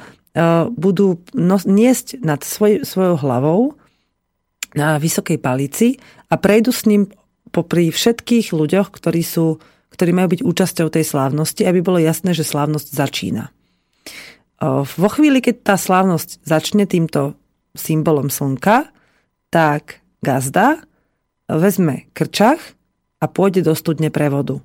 [0.68, 3.60] budú nos, niesť nad svoj, svojou hlavou
[4.76, 7.08] na vysokej palici a prejdú s ním
[7.50, 9.58] popri všetkých ľuďoch, ktorí, sú,
[9.96, 13.48] ktorí majú byť účasťou tej slávnosti, aby bolo jasné, že slávnosť začína.
[13.48, 13.52] E,
[14.84, 17.40] vo chvíli, keď tá slávnosť začne týmto
[17.80, 18.92] symbolom slnka,
[19.50, 20.84] tak gazda
[21.48, 22.60] vezme krčach
[23.20, 24.64] a pôjde do studne pre vodu.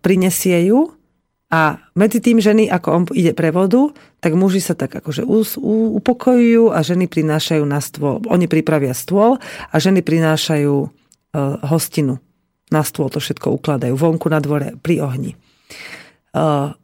[0.00, 0.96] Prinesie ju
[1.52, 3.92] a medzi tým ženy, ako on ide pre vodu,
[4.24, 5.26] tak muži sa tak akože
[6.00, 8.24] upokojujú a ženy prinášajú na stôl.
[8.32, 9.36] Oni pripravia stôl
[9.68, 10.74] a ženy prinášajú
[11.66, 12.22] hostinu.
[12.70, 15.34] Na stôl to všetko ukladajú vonku na dvore pri ohni.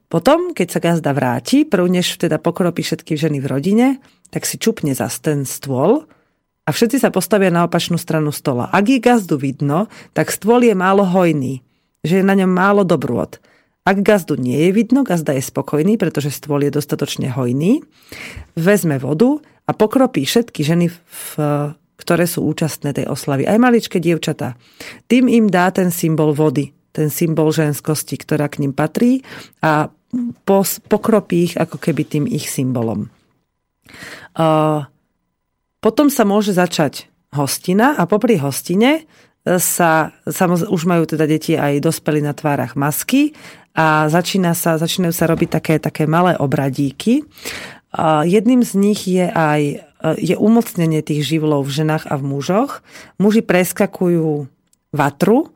[0.07, 3.87] Potom, keď sa gazda vráti, prv než teda pokropí všetky ženy v rodine,
[4.35, 6.11] tak si čupne za ten stôl
[6.67, 8.67] a všetci sa postavia na opačnú stranu stola.
[8.75, 11.63] Ak je gazdu vidno, tak stôl je málo hojný,
[12.03, 13.39] že je na ňom málo dobrôd.
[13.87, 17.87] Ak gazdu nie je vidno, gazda je spokojný, pretože stôl je dostatočne hojný,
[18.59, 21.23] vezme vodu a pokropí všetky ženy, v,
[21.95, 24.59] ktoré sú účastné tej oslavy, aj maličké dievčatá.
[25.07, 29.23] Tým im dá ten symbol vody, ten symbol ženskosti, ktorá k ním patrí
[29.63, 29.87] a
[30.91, 33.07] pokropí ich ako keby tým ich symbolom.
[34.35, 34.83] Uh,
[35.87, 39.03] potom sa môže začať hostina a popri hostine e,
[39.63, 43.39] sa, samozrejme, už majú teda deti aj dospeli na tvárach masky
[43.71, 47.23] a začína sa, začínajú sa robiť také, také malé obradíky.
[47.95, 49.77] A jedným z nich je aj e,
[50.19, 52.83] je umocnenie tých živlov v ženách a v mužoch.
[53.23, 54.51] Muži preskakujú
[54.91, 55.55] vatru,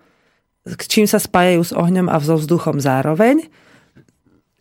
[0.87, 3.51] čím sa spájajú s ohňom a so vzduchom zároveň.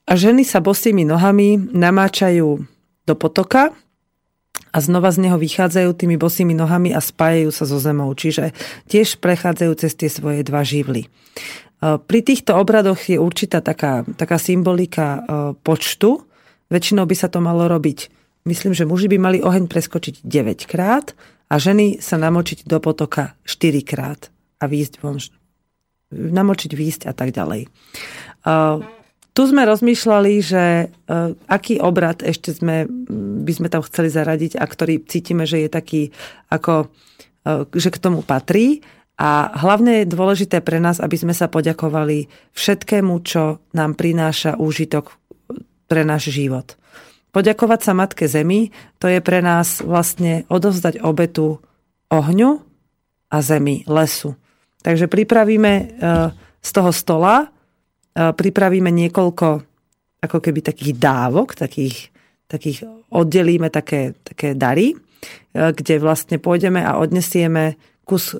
[0.09, 2.57] A ženy sa bosými nohami namáčajú
[3.05, 3.69] do potoka,
[4.69, 8.53] a znova z neho vychádzajú tými bosými nohami a spájajú sa so zemou, čiže
[8.89, 11.05] tiež prechádzajú cez tie svoje dva živly.
[11.05, 11.09] E,
[11.97, 15.19] pri týchto obradoch je určitá taká, taká symbolika e,
[15.57, 16.25] počtu.
[16.69, 18.13] Väčšinou by sa to malo robiť.
[18.45, 21.17] Myslím, že muži by mali oheň preskočiť 9 krát
[21.49, 24.29] a ženy sa namočiť do potoka 4 krát
[24.61, 25.17] a výjsť von.
[26.09, 27.69] Namočiť, výjsť a tak ďalej.
[29.33, 32.89] Tu sme rozmýšľali, že uh, aký obrad ešte sme,
[33.45, 36.01] by sme tam chceli zaradiť a ktorý cítime, že je taký,
[36.51, 36.89] ako,
[37.47, 38.83] uh, že k tomu patrí.
[39.19, 45.19] A hlavne je dôležité pre nás, aby sme sa poďakovali všetkému, čo nám prináša úžitok
[45.91, 46.79] pre náš život.
[47.35, 51.61] Poďakovať sa Matke Zemi, to je pre nás vlastne odovzdať obetu
[52.09, 52.63] ohňu
[53.29, 54.33] a zemi, lesu.
[54.81, 55.99] Takže pripravíme
[56.57, 57.53] z toho stola
[58.19, 59.47] pripravíme niekoľko
[60.19, 62.11] ako keby takých dávok, takých,
[62.51, 64.95] takých oddelíme také, také dary, e,
[65.55, 68.37] kde vlastne pôjdeme a odnesieme kus e,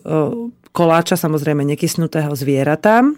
[0.76, 3.16] koláča, samozrejme nekysnutého zvieratám,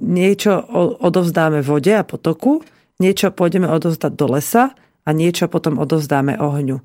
[0.00, 0.52] niečo
[1.00, 2.60] odovzdáme vode a potoku,
[3.00, 4.72] niečo pôjdeme odovzdať do lesa
[5.04, 6.80] a niečo potom odovzdáme ohňu.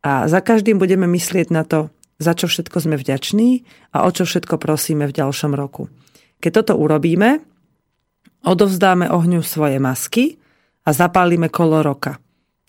[0.00, 3.62] A za každým budeme myslieť na to, za čo všetko sme vďační
[3.94, 5.92] a o čo všetko prosíme v ďalšom roku.
[6.38, 7.42] Keď toto urobíme,
[8.48, 10.40] odovzdáme ohňu svoje masky
[10.88, 12.16] a zapálime kolo roka.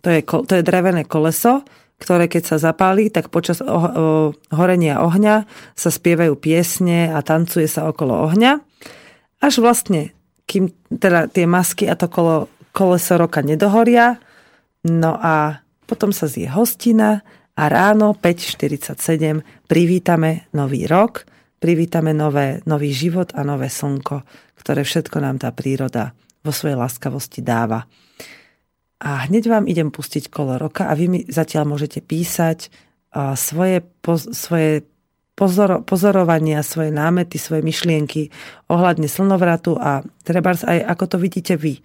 [0.04, 1.64] To je, to je drevené koleso,
[2.00, 3.60] ktoré keď sa zapáli, tak počas
[4.56, 5.44] horenia ohňa
[5.76, 8.64] sa spievajú piesne a tancuje sa okolo ohňa.
[9.44, 10.16] Až vlastne,
[10.48, 14.16] kým teda tie masky a to kolo, koleso roka nedohoria,
[14.88, 17.20] no a potom sa zje hostina
[17.60, 21.28] a ráno 5.47 privítame nový rok,
[21.60, 24.24] privítame nové, nový život a nové slnko,
[24.60, 26.12] ktoré všetko nám tá príroda
[26.44, 27.88] vo svojej láskavosti dáva.
[29.00, 32.68] A hneď vám idem pustiť kolo roka a vy mi zatiaľ môžete písať
[33.40, 34.84] svoje, poz, svoje
[35.40, 38.28] pozoro, pozorovania, svoje námety, svoje myšlienky
[38.68, 41.80] ohľadne slnovratu a treba aj ako to vidíte vy,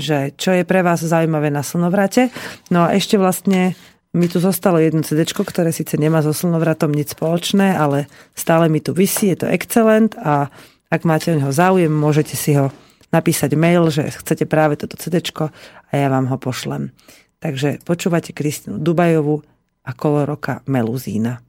[0.00, 2.32] že čo je pre vás zaujímavé na slnovrate.
[2.72, 3.76] No a ešte vlastne
[4.16, 8.80] mi tu zostalo jedno CD, ktoré síce nemá so slnovratom nič spoločné, ale stále mi
[8.80, 10.48] tu vysí, je to excelent a
[10.94, 12.70] ak máte o neho záujem, môžete si ho
[13.10, 16.94] napísať mail, že chcete práve toto CD a ja vám ho pošlem.
[17.42, 19.42] Takže počúvate Kristinu Dubajovu
[19.82, 20.22] a kolo
[20.70, 21.42] Meluzína.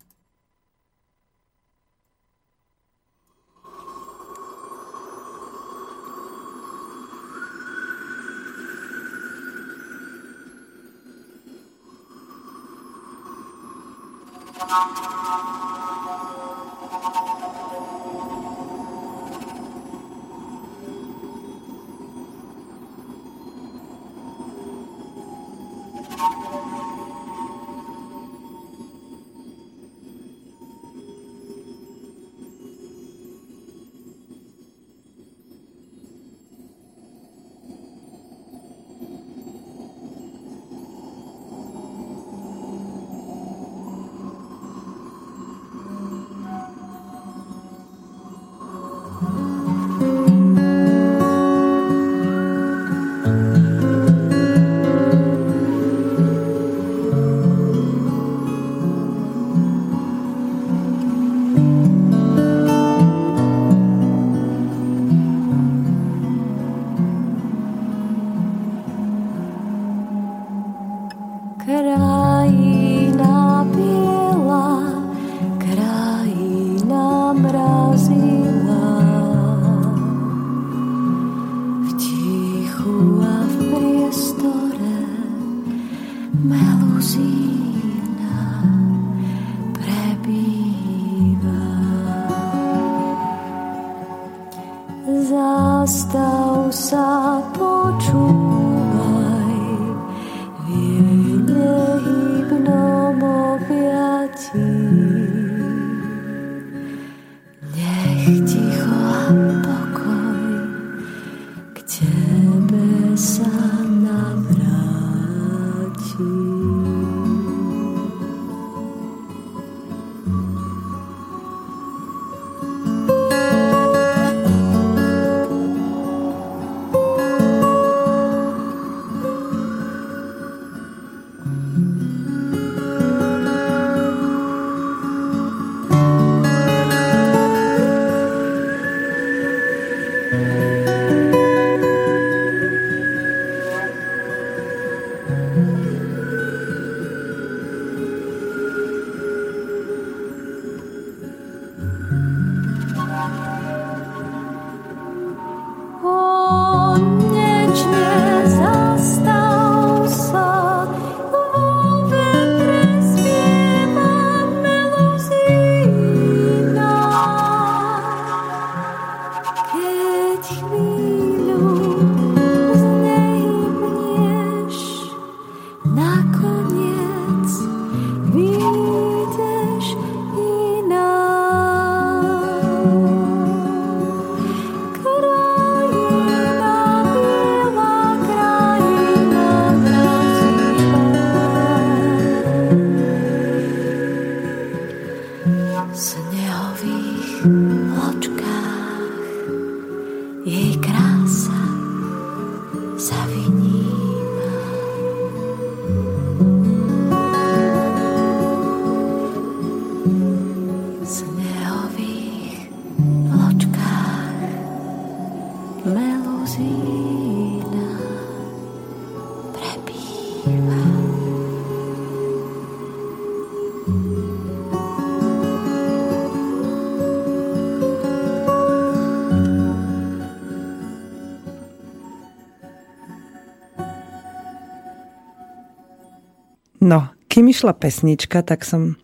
[237.36, 238.96] Kým išla pesnička, tak som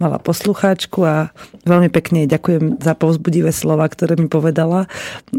[0.00, 1.36] mala poslucháčku a
[1.68, 4.88] veľmi pekne ďakujem za povzbudivé slova, ktoré mi povedala.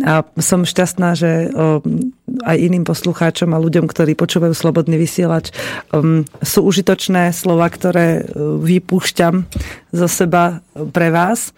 [0.06, 1.50] A som šťastná, že
[2.46, 5.50] aj iným poslucháčom a ľuďom, ktorí počúvajú Slobodný vysielač,
[6.46, 9.50] sú užitočné slova, ktoré vypúšťam
[9.90, 10.62] zo seba
[10.94, 11.50] pre vás.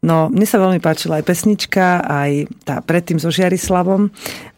[0.00, 4.08] No, mne sa veľmi páčila aj pesnička, aj tá predtým so Žiarislavom.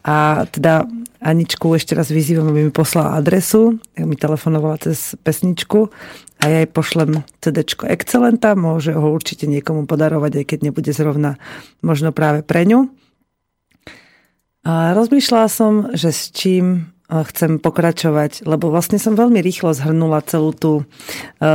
[0.07, 0.87] A teda
[1.23, 3.79] Aničku ešte raz vyzývam, aby mi poslala adresu.
[3.95, 5.87] Ja mi telefonovala cez pesničku
[6.37, 8.59] a ja jej pošlem CD Excelenta.
[8.59, 11.39] Môže ho určite niekomu podarovať, aj keď nebude zrovna
[11.79, 12.91] možno práve pre ňu.
[14.67, 20.55] A rozmýšľala som, že s čím chcem pokračovať, lebo vlastne som veľmi rýchlo zhrnula celú
[20.55, 20.73] tú,
[21.37, 21.53] e,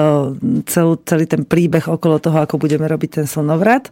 [0.71, 3.91] celú, celý ten príbeh okolo toho, ako budeme robiť ten slnovrat.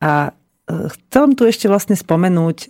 [0.00, 2.66] A e, chcem tu ešte vlastne spomenúť, e,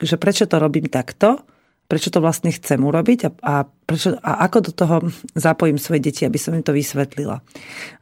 [0.00, 1.44] že prečo to robím takto,
[1.90, 4.96] prečo to vlastne chcem urobiť a, a, prečo, a ako do toho
[5.34, 7.42] zapojím svoje deti, aby som im to vysvetlila.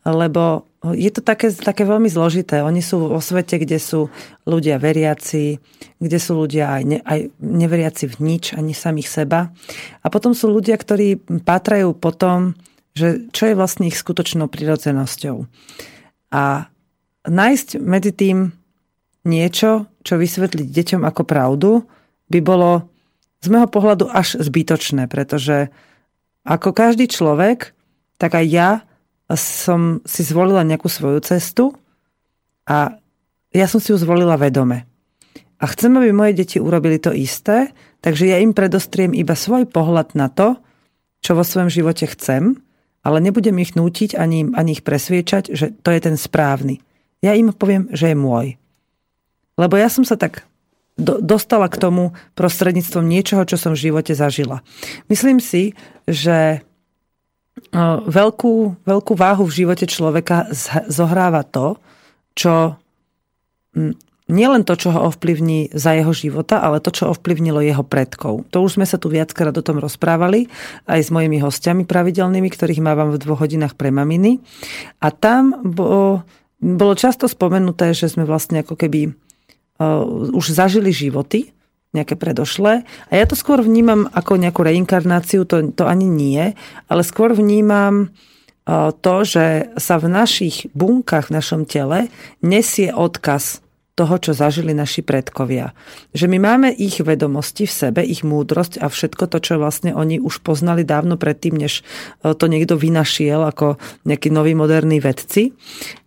[0.05, 2.61] Lebo je to také, také veľmi zložité.
[2.61, 4.13] Oni sú vo svete, kde sú
[4.45, 5.57] ľudia veriaci,
[5.97, 9.49] kde sú ľudia aj, ne, aj neveriaci v nič, ani samých seba.
[10.05, 12.61] A potom sú ľudia, ktorí pátrajú po tom,
[12.93, 15.49] že čo je vlastne ich skutočnou prirodzenosťou.
[16.37, 16.69] A
[17.25, 18.58] nájsť medzi tým
[19.27, 21.71] niečo, čo vysvetliť deťom ako pravdu,
[22.29, 22.91] by bolo
[23.41, 25.71] z môjho pohľadu až zbytočné, pretože
[26.43, 27.73] ako každý človek,
[28.19, 28.71] tak aj ja
[29.37, 31.77] som si zvolila nejakú svoju cestu
[32.65, 32.97] a
[33.53, 34.89] ja som si ju zvolila vedome.
[35.59, 40.15] A chcem, aby moje deti urobili to isté, takže ja im predostriem iba svoj pohľad
[40.15, 40.57] na to,
[41.19, 42.63] čo vo svojom živote chcem,
[43.03, 46.79] ale nebudem ich nútiť ani, ani ich presviečať, že to je ten správny.
[47.19, 48.47] Ja im poviem, že je môj.
[49.59, 50.47] Lebo ja som sa tak
[50.95, 54.63] do, dostala k tomu prostredníctvom niečoho, čo som v živote zažila.
[55.11, 55.75] Myslím si,
[56.07, 56.63] že
[58.07, 60.47] veľkú, veľkú váhu v živote človeka
[60.87, 61.79] zohráva to,
[62.39, 62.79] čo
[64.29, 68.47] nielen to, čo ho ovplyvní za jeho života, ale to, čo ovplyvnilo jeho predkov.
[68.53, 70.47] To už sme sa tu viackrát o tom rozprávali
[70.85, 74.39] aj s mojimi hostiami pravidelnými, ktorých mávam v dvoch hodinách pre maminy.
[75.01, 76.23] A tam bolo,
[76.61, 79.17] bolo často spomenuté, že sme vlastne ako keby
[80.35, 81.55] už zažili životy,
[81.97, 82.85] nejaké predošlé.
[83.09, 86.53] A ja to skôr vnímam ako nejakú reinkarnáciu, to, to ani nie,
[86.85, 88.13] ale skôr vnímam
[88.69, 92.13] uh, to, že sa v našich bunkách, v našom tele
[92.45, 93.65] nesie odkaz
[93.99, 95.75] toho, čo zažili naši predkovia.
[96.15, 100.23] Že my máme ich vedomosti v sebe, ich múdrosť a všetko to, čo vlastne oni
[100.23, 101.83] už poznali dávno predtým, než
[102.23, 103.75] to niekto vynašiel ako
[104.07, 105.51] nejakí noví moderní vedci.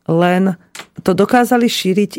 [0.07, 0.55] Len
[1.03, 2.11] to dokázali šíriť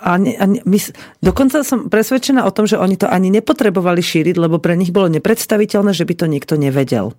[0.00, 0.78] a, ne, my,
[1.20, 5.08] dokonca som presvedčená o tom, že oni to ani nepotrebovali šíriť, lebo pre nich bolo
[5.10, 7.16] nepredstaviteľné, že by to niekto nevedel.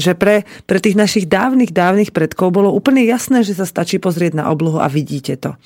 [0.00, 4.32] Že pre, pre tých našich dávnych, dávnych predkov bolo úplne jasné, že sa stačí pozrieť
[4.38, 5.60] na oblohu a vidíte to.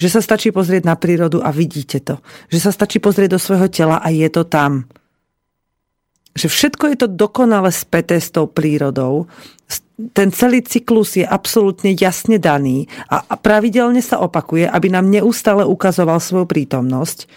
[0.00, 2.22] Že sa stačí pozrieť na prírodu a vidíte to.
[2.48, 4.88] Že sa stačí pozrieť do svojho tela a je to tam.
[6.34, 9.30] Že všetko je to dokonale späté s tou prírodou
[9.94, 16.18] ten celý cyklus je absolútne jasne daný a pravidelne sa opakuje, aby nám neustále ukazoval
[16.18, 17.30] svoju prítomnosť.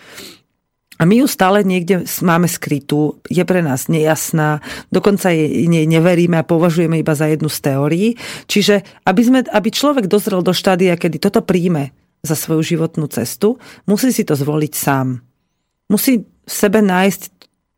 [0.97, 6.47] A my ju stále niekde máme skrytú, je pre nás nejasná, dokonca jej neveríme a
[6.47, 8.07] považujeme iba za jednu z teórií.
[8.49, 11.93] Čiže aby, sme, aby človek dozrel do štádia, kedy toto príjme
[12.25, 15.21] za svoju životnú cestu, musí si to zvoliť sám.
[15.93, 17.36] Musí v sebe nájsť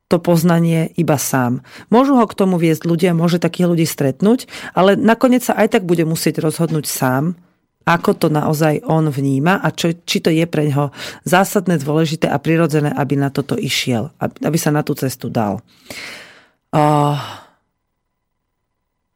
[0.09, 1.61] to poznanie iba sám.
[1.93, 5.83] Môžu ho k tomu viesť ľudia, môže takých ľudí stretnúť, ale nakoniec sa aj tak
[5.85, 7.37] bude musieť rozhodnúť sám,
[7.85, 10.93] ako to naozaj on vníma a čo, či to je pre ňoho
[11.25, 15.61] zásadné, dôležité a prirodzené, aby na toto išiel, aby sa na tú cestu dal.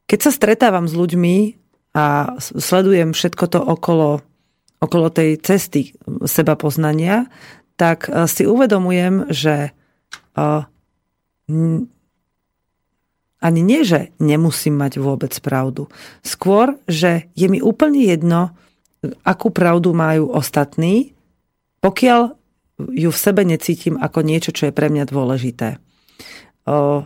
[0.10, 1.58] Keď sa stretávam s ľuďmi
[1.94, 4.26] a sledujem všetko to okolo,
[4.82, 5.94] okolo tej cesty
[6.26, 7.30] seba poznania,
[7.78, 9.74] tak si uvedomujem, že
[13.44, 15.92] ani nie, že nemusím mať vôbec pravdu.
[16.24, 18.56] Skôr, že je mi úplne jedno,
[19.28, 21.12] akú pravdu majú ostatní,
[21.84, 22.40] pokiaľ
[22.80, 25.78] ju v sebe necítim ako niečo, čo je pre mňa dôležité.
[26.64, 27.04] O,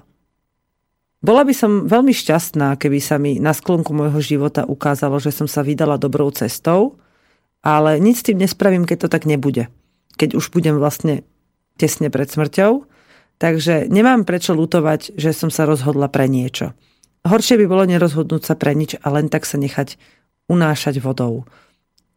[1.18, 5.50] bola by som veľmi šťastná, keby sa mi na sklonku môjho života ukázalo, že som
[5.50, 7.02] sa vydala dobrou cestou,
[7.66, 9.68] ale nič s tým nespravím, keď to tak nebude.
[10.22, 11.26] Keď už budem vlastne
[11.82, 12.86] tesne pred smrťou,
[13.38, 16.74] Takže nemám prečo lutovať, že som sa rozhodla pre niečo.
[17.22, 20.00] Horšie by bolo nerozhodnúť sa pre nič a len tak sa nechať
[20.50, 21.46] unášať vodou.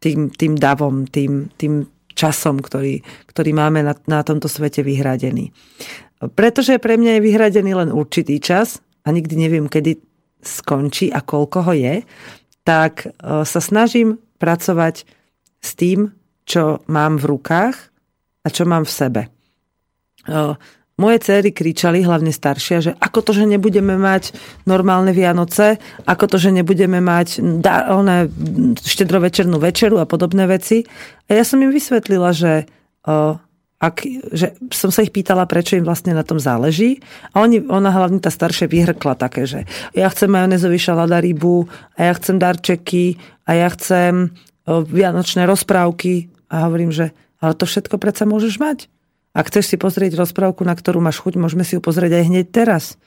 [0.01, 1.85] Tým, tým davom, tým, tým
[2.17, 5.53] časom, ktorý, ktorý máme na, na tomto svete vyhradený.
[6.33, 9.97] Pretože pre mňa je vyhradený len určitý čas a nikdy neviem, kedy
[10.41, 11.95] skončí a koľko ho je,
[12.65, 13.07] tak e,
[13.45, 15.05] sa snažím pracovať
[15.61, 16.13] s tým,
[16.45, 17.77] čo mám v rukách
[18.41, 19.21] a čo mám v sebe.
[21.01, 24.37] Moje céry kričali, hlavne staršia, že ako to, že nebudeme mať
[24.69, 27.41] normálne Vianoce, ako to, že nebudeme mať
[27.89, 28.29] one,
[28.77, 30.85] štedrovečernú večeru a podobné veci.
[31.25, 32.69] A ja som im vysvetlila, že
[33.81, 37.01] ak, že som sa ich pýtala, prečo im vlastne na tom záleží.
[37.33, 39.65] A oni, ona hlavne tá staršia vyhrkla také, že
[39.97, 41.65] ja chcem majonezový šalát rybu,
[41.97, 43.17] a ja chcem darčeky,
[43.49, 44.37] a ja chcem
[44.69, 46.29] vianočné rozprávky.
[46.53, 47.09] A hovorím, že
[47.41, 48.85] ale to všetko predsa môžeš mať.
[49.31, 52.45] Ak chceš si pozrieť rozprávku, na ktorú máš chuť, môžeme si ju pozrieť aj hneď
[52.51, 52.99] teraz.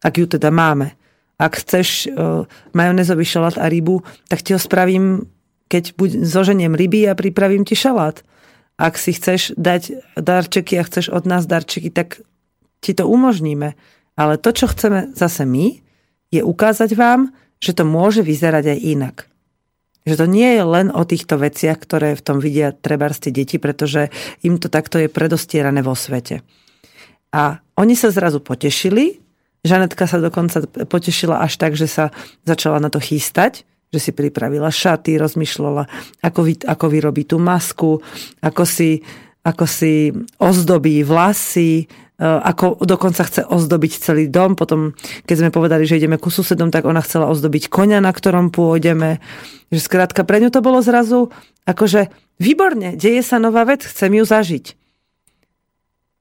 [0.00, 0.94] Ak ju teda máme.
[1.36, 5.26] Ak chceš uh, majonezový šalát a rybu, tak ti ho spravím,
[5.66, 8.22] keď buď, zoženiem ryby a pripravím ti šalát
[8.76, 12.20] ak si chceš dať darčeky a chceš od nás darčeky, tak
[12.84, 13.72] ti to umožníme.
[14.16, 15.80] Ale to, čo chceme zase my,
[16.28, 19.16] je ukázať vám, že to môže vyzerať aj inak.
[20.06, 24.14] Že to nie je len o týchto veciach, ktoré v tom vidia trebárs deti, pretože
[24.46, 26.46] im to takto je predostierané vo svete.
[27.34, 29.18] A oni sa zrazu potešili.
[29.66, 32.14] Žanetka sa dokonca potešila až tak, že sa
[32.46, 35.86] začala na to chystať že si pripravila šaty, rozmýšľala,
[36.20, 38.02] ako, vy, ako vyrobí tú masku,
[38.42, 39.00] ako si,
[39.46, 40.10] ako si
[40.42, 41.86] ozdobí vlasy,
[42.20, 44.56] ako dokonca chce ozdobiť celý dom.
[44.56, 44.96] Potom,
[45.28, 49.20] keď sme povedali, že ideme ku susedom, tak ona chcela ozdobiť konia, na ktorom pôjdeme.
[49.68, 51.28] Že skrátka, pre ňu to bolo zrazu
[51.68, 52.08] akože
[52.40, 54.66] výborne, deje sa nová vec, chcem ju zažiť.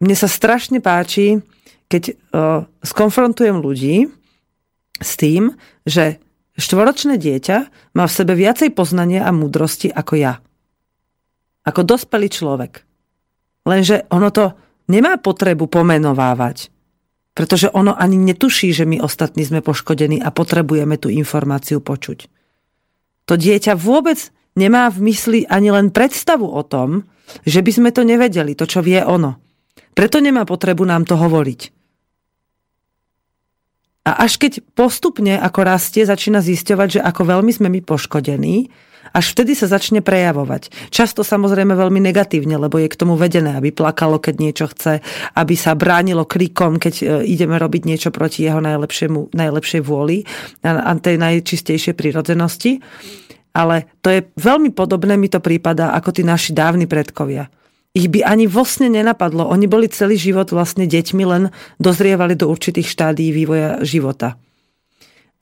[0.03, 1.39] Mne sa strašne páči,
[1.87, 4.11] keď uh, skonfrontujem ľudí
[4.99, 5.55] s tým,
[5.87, 6.19] že
[6.55, 7.57] Štvoročné dieťa
[7.99, 10.39] má v sebe viacej poznania a múdrosti ako ja.
[11.67, 12.87] Ako dospelý človek.
[13.67, 14.55] Lenže ono to
[14.87, 16.73] nemá potrebu pomenovávať.
[17.35, 22.31] Pretože ono ani netuší, že my ostatní sme poškodení a potrebujeme tú informáciu počuť.
[23.27, 27.03] To dieťa vôbec nemá v mysli ani len predstavu o tom,
[27.43, 29.35] že by sme to nevedeli, to čo vie ono.
[29.91, 31.61] Preto nemá potrebu nám to hovoriť.
[34.05, 38.69] A až keď postupne, ako rastie, začína zisťovať, že ako veľmi sme my poškodení,
[39.15, 40.91] až vtedy sa začne prejavovať.
[40.91, 44.99] Často samozrejme veľmi negatívne, lebo je k tomu vedené, aby plakalo, keď niečo chce,
[45.39, 50.27] aby sa bránilo krikom, keď e, ideme robiť niečo proti jeho najlepšej vôli
[50.67, 52.83] a tej najčistejšej prírodzenosti.
[53.55, 57.47] Ale to je veľmi podobné, mi to prípada, ako tí naši dávni predkovia
[57.95, 59.47] ich by ani vlastne nenapadlo.
[59.47, 64.35] Oni boli celý život vlastne deťmi, len dozrievali do určitých štádií vývoja života.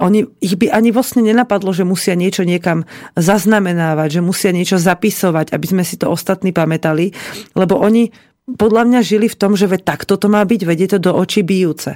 [0.03, 2.83] Oni, ich by ani vlastne nenapadlo, že musia niečo niekam
[3.15, 7.15] zaznamenávať, že musia niečo zapisovať, aby sme si to ostatní pamätali,
[7.55, 8.11] lebo oni
[8.43, 11.47] podľa mňa žili v tom, že ve takto to má byť, vedie to do očí
[11.47, 11.95] bijúce.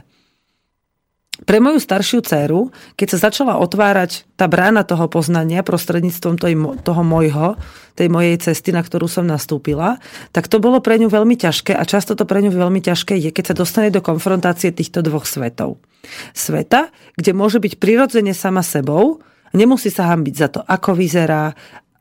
[1.46, 6.42] Pre moju staršiu dceru, keď sa začala otvárať tá brána toho poznania prostredníctvom
[6.82, 7.60] toho mojho,
[7.94, 10.02] tej mojej cesty, na ktorú som nastúpila,
[10.34, 13.30] tak to bolo pre ňu veľmi ťažké a často to pre ňu veľmi ťažké je,
[13.30, 15.78] keď sa dostane do konfrontácie týchto dvoch svetov.
[16.34, 19.22] Sveta, kde môže byť prirodzene sama sebou,
[19.56, 21.56] Nemusí sa hambiť za to, ako vyzerá,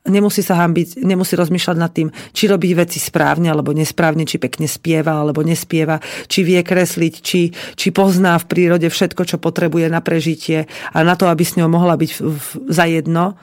[0.07, 4.65] nemusí sa hambiť, nemusí rozmýšľať nad tým, či robí veci správne alebo nesprávne, či pekne
[4.65, 10.01] spieva alebo nespieva, či vie kresliť, či, či pozná v prírode všetko, čo potrebuje na
[10.01, 13.37] prežitie a na to, aby s ňou mohla byť v, v, za jedno.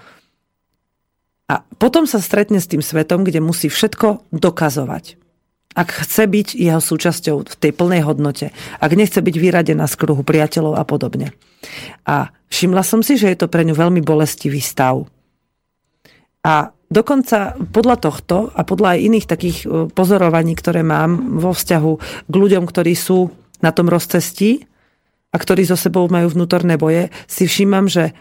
[1.44, 5.20] A potom sa stretne s tým svetom, kde musí všetko dokazovať.
[5.74, 10.22] Ak chce byť jeho súčasťou v tej plnej hodnote, ak nechce byť vyradená z kruhu
[10.22, 11.34] priateľov a podobne.
[12.06, 15.10] A všimla som si, že je to pre ňu veľmi bolestivý stav
[16.44, 21.92] a dokonca podľa tohto a podľa aj iných takých e, pozorovaní, ktoré mám vo vzťahu
[22.28, 23.32] k ľuďom, ktorí sú
[23.64, 24.68] na tom rozcestí
[25.32, 28.12] a ktorí so sebou majú vnútorné boje, si všímam, že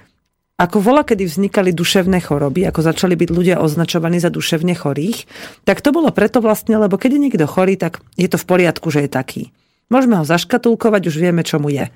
[0.55, 5.27] ako vola, kedy vznikali duševné choroby, ako začali byť ľudia označovaní za duševne chorých,
[5.67, 8.87] tak to bolo preto vlastne, lebo keď je niekto chorý, tak je to v poriadku,
[8.93, 9.43] že je taký.
[9.91, 11.89] Môžeme ho zaškatulkovať, už vieme, čo mu je.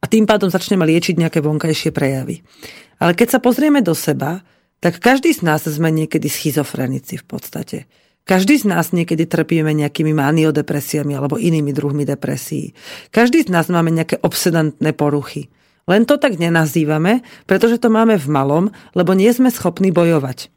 [0.00, 2.44] A tým pádom začneme liečiť nejaké vonkajšie prejavy.
[3.00, 4.44] Ale keď sa pozrieme do seba,
[4.80, 7.78] tak každý z nás sme niekedy schizofrenici v podstate.
[8.24, 12.72] Každý z nás niekedy trpíme nejakými maniodepresiami alebo inými druhmi depresí.
[13.12, 15.52] Každý z nás máme nejaké obsedantné poruchy.
[15.84, 18.64] Len to tak nenazývame, pretože to máme v malom,
[18.96, 20.48] lebo nie sme schopní bojovať.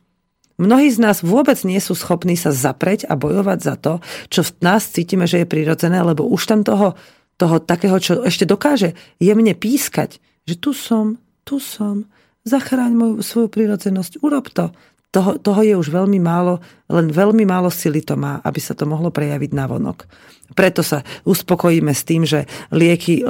[0.57, 4.01] Mnohí z nás vôbec nie sú schopní sa zapreť a bojovať za to,
[4.31, 6.97] čo v nás cítime, že je prirodzené, lebo už tam toho,
[7.37, 12.07] toho takého, čo ešte dokáže jemne pískať, že tu som, tu som,
[12.47, 14.71] Zachráň moju svoju prírodzenosť, urob to.
[15.07, 16.59] Toho, toho je už veľmi málo,
[16.91, 20.03] len veľmi málo sily to má, aby sa to mohlo prejaviť na vonok.
[20.51, 23.23] Preto sa uspokojíme s tým, že lieky,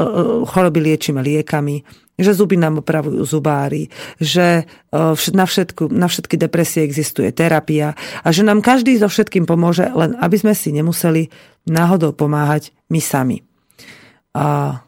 [0.45, 1.81] choroby liečíme liekami,
[2.17, 4.65] že zuby nám opravujú zubári, že
[5.33, 7.93] na, všetku, na všetky depresie existuje terapia
[8.25, 11.29] a že nám každý so všetkým pomôže, len aby sme si nemuseli
[11.69, 13.45] náhodou pomáhať my sami.
[14.33, 14.81] A.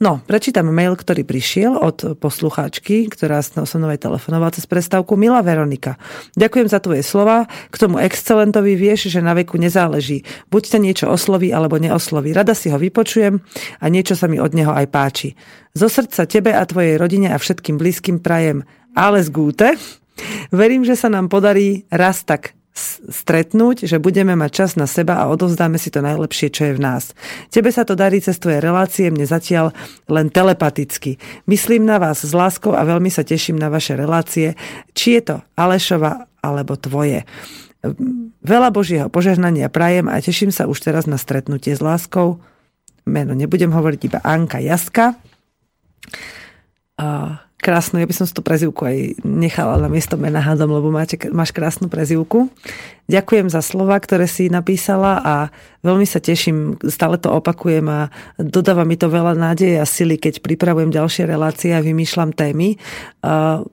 [0.00, 5.12] No, prečítam mail, ktorý prišiel od poslucháčky, ktorá so mnou aj telefonovala cez prestávku.
[5.20, 6.00] Milá Veronika,
[6.40, 7.44] ďakujem za tvoje slova.
[7.68, 10.24] K tomu excelentovi vieš, že na veku nezáleží.
[10.48, 12.32] Buď ťa niečo osloví, alebo neosloví.
[12.32, 13.38] Rada si ho vypočujem
[13.78, 15.36] a niečo sa mi od neho aj páči.
[15.76, 18.64] Zo srdca tebe a tvojej rodine a všetkým blízkym prajem
[18.96, 19.78] alles gute.
[20.50, 22.57] Verím, že sa nám podarí raz tak
[23.10, 26.82] stretnúť, že budeme mať čas na seba a odovzdáme si to najlepšie, čo je v
[26.82, 27.12] nás.
[27.50, 29.74] Tebe sa to darí cez tvoje relácie, mne zatiaľ
[30.06, 31.18] len telepaticky.
[31.50, 34.54] Myslím na vás s láskou a veľmi sa teším na vaše relácie,
[34.94, 37.26] či je to Alešova alebo tvoje.
[38.42, 42.42] Veľa Božieho požehnania prajem a teším sa už teraz na stretnutie s láskou.
[43.06, 45.14] Meno nebudem hovoriť iba Anka Jaska.
[46.98, 47.08] A
[47.68, 51.20] krásnu, ja by som si tú prezivku aj nechala na miesto mena hádom, lebo máte,
[51.28, 52.48] máš krásnu prezivku.
[53.08, 55.34] Ďakujem za slova, ktoré si napísala a
[55.84, 60.40] veľmi sa teším, stále to opakujem a dodáva mi to veľa nádeje a sily, keď
[60.40, 62.80] pripravujem ďalšie relácie a vymýšľam témy.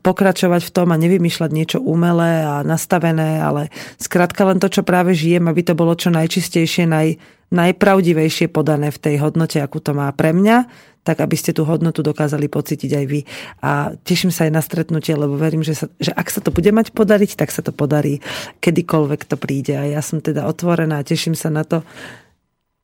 [0.04, 5.16] Pokračovať v tom a nevymýšľať niečo umelé a nastavené, ale skrátka len to, čo práve
[5.16, 7.20] žijem, aby to bolo čo najčistejšie, naj,
[7.56, 12.02] najpravdivejšie podané v tej hodnote, akú to má pre mňa tak aby ste tú hodnotu
[12.02, 13.22] dokázali pocítiť aj vy.
[13.62, 16.74] A teším sa aj na stretnutie, lebo verím, že, sa, že ak sa to bude
[16.74, 18.26] mať podariť, tak sa to podarí
[18.58, 19.78] kedykoľvek to príde.
[19.78, 21.86] A ja som teda otvorená a teším sa na to,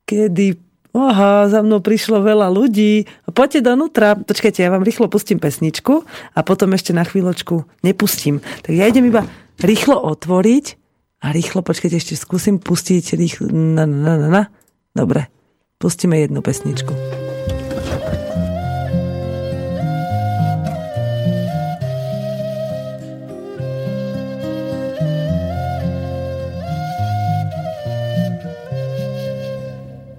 [0.06, 0.54] kedy
[0.92, 3.08] Oha, za mnou prišlo veľa ľudí.
[3.32, 4.12] Poďte donútra.
[4.12, 6.04] Počkajte, ja vám rýchlo pustím pesničku
[6.36, 8.44] a potom ešte na chvíľočku nepustím.
[8.60, 9.24] Tak ja idem iba
[9.56, 10.76] rýchlo otvoriť
[11.24, 13.48] a rýchlo, počkajte, ešte skúsim pustiť rýchlo.
[13.48, 14.42] Na, na, na, na.
[14.96, 15.26] Dobre,
[15.78, 16.94] pustíme jednu pesničku.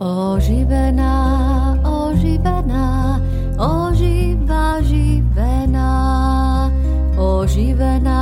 [0.02, 1.14] Oživená,
[1.86, 3.22] oživená,
[3.62, 5.92] oživa živená,
[7.14, 8.22] oživená,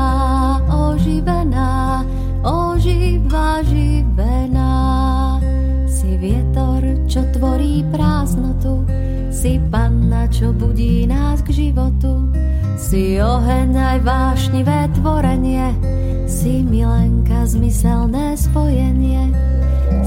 [7.12, 8.88] čo tvorí prázdnotu,
[9.28, 12.32] si panna, čo budí nás k životu.
[12.80, 15.76] Si oheň aj vášnivé tvorenie,
[16.24, 19.28] si milenka, zmyselné spojenie.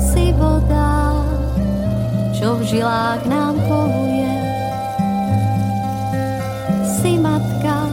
[0.00, 1.20] Si voda,
[2.32, 4.34] čo v žilách nám koluje.
[6.88, 7.84] Si matka,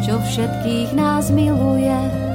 [0.00, 2.31] čo všetkých nás miluje.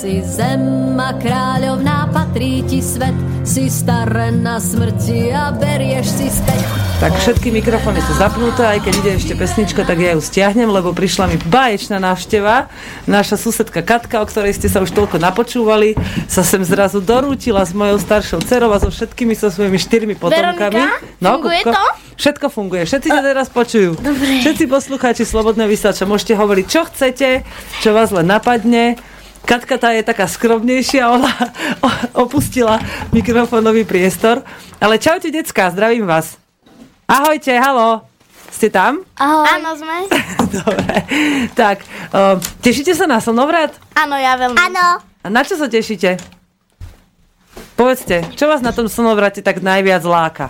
[0.00, 3.12] Si zem a kráľovná, patrí ti svet,
[3.44, 6.56] si staré na smrti a berieš si späť.
[7.04, 10.96] Tak všetky mikrofóny sú zapnuté, aj keď ide ešte pesnička, tak ja ju stiahnem, lebo
[10.96, 12.72] prišla mi báječná návšteva.
[13.04, 15.92] Naša susedka Katka, o ktorej ste sa už toľko napočúvali,
[16.32, 20.80] sa sem zrazu dorútila s mojou staršou dcerou a so všetkými so svojimi štyrmi potomkami.
[20.80, 21.76] Veronika, no, funguje Kupko?
[21.76, 21.84] to?
[22.16, 24.00] Všetko funguje, všetci sa teraz počujú.
[24.00, 24.40] Dobre.
[24.40, 27.44] Všetci poslucháči Slobodné vysáča, môžete hovoriť, čo chcete,
[27.84, 28.96] čo vás len napadne.
[29.44, 31.32] Katka tá je taká skromnejšia, ona
[32.24, 32.78] opustila
[33.10, 34.44] mikrofónový priestor.
[34.78, 36.38] Ale čaute, decka, zdravím vás.
[37.10, 38.06] Ahojte, halo.
[38.50, 39.02] Ste tam?
[39.16, 39.46] Ahoj.
[39.56, 39.96] Áno, sme.
[40.60, 40.96] Dobre.
[41.56, 41.82] Tak,
[42.12, 43.72] uh, tešíte sa na slnovrat?
[43.96, 44.58] Áno, ja veľmi.
[44.58, 45.00] Áno.
[45.00, 46.20] A na čo sa tešíte?
[47.74, 50.46] Povedzte, čo vás na tom slnovrate tak najviac láka?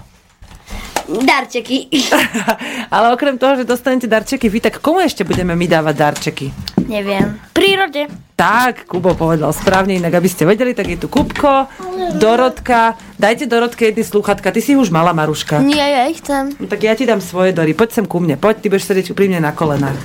[1.10, 1.90] Darčeky.
[2.94, 6.46] Ale okrem toho, že dostanete darčeky vy, tak komu ešte budeme my dávať darčeky?
[6.86, 7.38] Neviem.
[7.50, 8.06] Prírode.
[8.38, 11.68] Tak, Kubo povedal správne, inak aby ste vedeli, tak je tu Kupko,
[12.16, 12.96] Dorotka.
[13.20, 14.48] Dajte Dorotke jedny slúchatka.
[14.48, 15.60] Ty si už mala, Maruška.
[15.60, 16.56] Nie, ja ich chcem.
[16.56, 17.76] No, tak ja ti dám svoje, Dory.
[17.76, 18.40] Poď sem ku mne.
[18.40, 19.98] Poď, ty budeš sedieť pri mne na kolenách.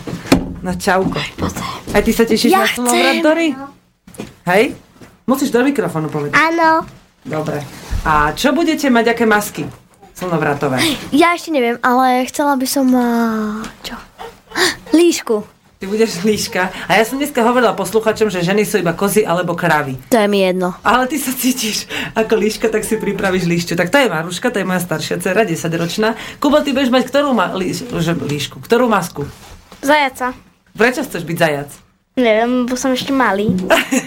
[0.60, 1.22] Na čauko.
[1.95, 3.24] Aj ty sa tešíš Ja na chcem.
[3.24, 3.56] Dory?
[4.51, 4.76] Hej?
[5.26, 6.36] Musíš do mikrofónu povedať.
[6.36, 6.84] Áno.
[7.24, 7.64] Dobre.
[8.06, 9.66] A čo budete mať, aké masky?
[10.16, 10.80] Slnovratové.
[11.11, 12.88] Ja ešte neviem, ale chcela by som...
[12.88, 13.99] Uh, čo?
[14.95, 15.43] Líšku.
[15.76, 16.72] Ty budeš líška.
[16.88, 19.99] A ja som dneska hovorila posluchačom, že ženy sú iba kozy alebo kravy.
[20.07, 20.72] To je mi jedno.
[20.88, 23.76] Ale ty sa cítiš ako líška, tak si pripravíš líšťu.
[23.76, 26.16] Tak to je Maruška, to je moja staršia dcera, 10 ročná.
[26.39, 28.63] Kubo, ty budeš mať ktorú ma- líš, že, líšku?
[28.63, 29.28] Ktorú masku?
[29.84, 30.32] Zajaca.
[30.72, 31.70] Prečo chceš byť zajac?
[32.16, 33.51] Neviem, bo som ešte malý.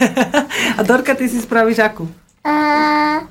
[0.78, 2.08] A Dorka, ty si spravíš akú?
[2.40, 3.28] A...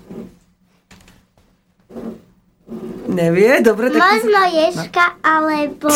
[3.18, 3.66] Nevie?
[3.66, 5.90] Dobre, tak Možno ježka alebo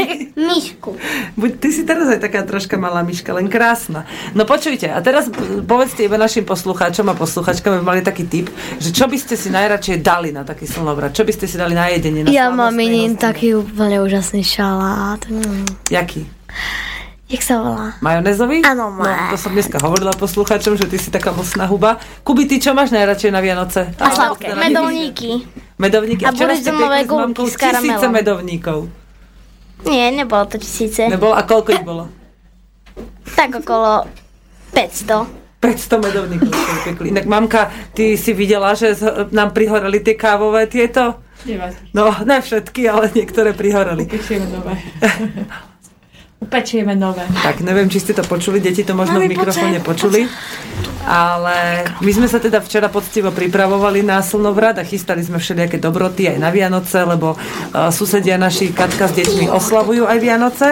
[0.48, 0.96] myšku.
[1.36, 4.08] buď, ty si teraz aj taká troška malá myška, len krásna.
[4.32, 5.28] No počujte, a teraz
[5.68, 8.48] povedzte iba našim poslucháčom a posluchačkám, aby mali taký tip,
[8.80, 11.12] že čo by ste si najradšej dali na taký slnovrat?
[11.12, 12.24] Čo by ste si dali na jedenie?
[12.24, 15.20] Na Ja mám iný taký úplne úžasný šalát.
[15.28, 15.68] Mm.
[15.92, 16.24] Jaký?
[17.32, 17.96] Jak sa volá?
[18.04, 18.60] Majonezový?
[18.60, 19.32] Áno, no, má.
[19.32, 21.96] to som dneska hovorila poslucháčom, že ty si taká mocná huba.
[22.28, 23.88] Kuby, ty čo máš najradšej na Vianoce?
[23.96, 24.52] A sladké.
[24.52, 25.48] Medovníky.
[25.80, 26.28] Medovníky.
[26.28, 28.92] A Včera ste piekli s mamkou tisíce medovníkov.
[29.88, 31.08] Nie, nebolo to tisíce.
[31.08, 31.32] Nebolo?
[31.32, 32.12] A koľko ich bolo?
[33.32, 34.04] Tak okolo
[34.76, 35.24] 500.
[35.56, 37.16] 500 medovníkov ste upiekli.
[37.16, 38.92] Inak mamka, ty si videla, že
[39.32, 41.16] nám prihoreli tie kávové tieto?
[41.48, 44.04] Nevadí, No, ne všetky, ale niektoré prihoreli.
[46.42, 47.22] upečieme nové.
[47.40, 50.26] Tak, neviem, či ste to počuli, deti to možno v mikrofóne počuli.
[51.06, 56.26] Ale my sme sa teda včera poctivo pripravovali na slnovrat a chystali sme všelijaké dobroty
[56.26, 60.68] aj na Vianoce, lebo uh, susedia naši Katka s deťmi oslavujú aj Vianoce.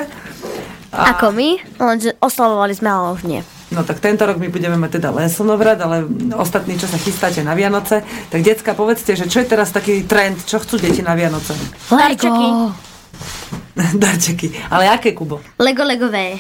[0.90, 1.78] Ako my?
[1.78, 3.40] Lenže oslavovali sme, ale už nie.
[3.70, 6.02] No tak tento rok my budeme mať teda len slnovrat, ale
[6.34, 10.42] ostatní, čo sa chystáte na Vianoce, tak decka, povedzte, že čo je teraz taký trend,
[10.42, 11.54] čo chcú deti na Vianoce?
[11.94, 12.74] Lego.
[14.02, 14.52] Darčeky.
[14.70, 15.40] Ale aké, Kubo?
[15.58, 16.38] Lego legové.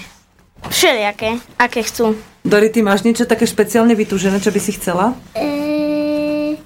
[0.68, 1.40] Všelijaké.
[1.56, 2.16] Aké chcú.
[2.44, 5.16] Dori, ty máš niečo také špeciálne vytúžené, čo by si chcela?
[5.36, 6.56] Eee...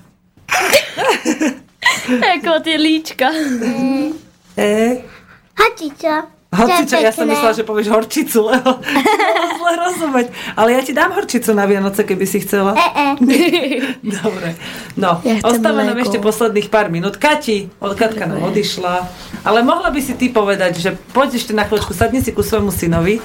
[2.38, 3.32] Ako tie líčka.
[4.54, 5.02] E,
[5.54, 6.34] Hatiča.
[6.55, 8.78] Je ja som myslela, že povieš horčicu, lebo
[9.59, 10.26] zle rozumieť.
[10.55, 12.72] Ale ja ti dám horčicu na Vianoce, keby si chcela.
[12.78, 13.07] E, e.
[14.22, 14.55] Dobre.
[14.94, 17.18] No, Ja ostáva nám ešte posledných pár minút.
[17.18, 19.09] Kati, od Katka nám odišla.
[19.42, 22.70] Ale mohla by si ty povedať, že poď ešte na chvíľočku, sadni si ku svojmu
[22.70, 23.18] synovi.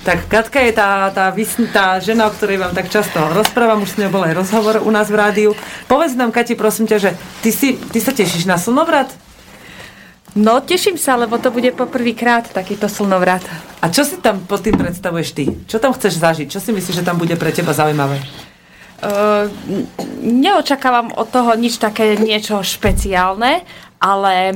[0.00, 3.94] Tak Katka je tá, tá, vysn, tá žena, o ktorej vám tak často rozprávam, už
[3.94, 5.50] s ňou bol aj rozhovor u nás v rádiu.
[5.92, 7.10] Povedz nám, Kati, prosím ťa, že
[7.44, 9.12] ty, si, ty sa tešíš na slnovrat?
[10.38, 13.42] No, teším sa, lebo to bude poprvýkrát takýto slnovrat.
[13.82, 15.44] A čo si tam pod tým predstavuješ ty?
[15.66, 16.46] Čo tam chceš zažiť?
[16.46, 18.22] Čo si myslíš, že tam bude pre teba zaujímavé?
[19.00, 19.50] Uh,
[20.22, 23.64] neočakávam od toho nič také niečo špeciálne,
[23.98, 24.54] ale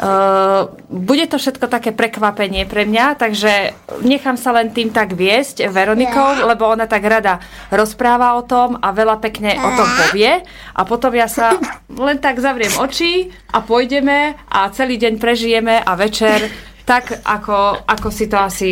[0.00, 3.76] uh, bude to všetko také prekvapenie pre mňa, takže
[4.06, 8.88] nechám sa len tým tak viesť Veronikou, lebo ona tak rada rozpráva o tom a
[8.94, 10.40] veľa pekne o tom povie.
[10.72, 11.58] A potom ja sa
[11.92, 16.48] len tak zavriem oči a pôjdeme a celý deň prežijeme a večer
[16.82, 18.70] tak, ako, ako si to asi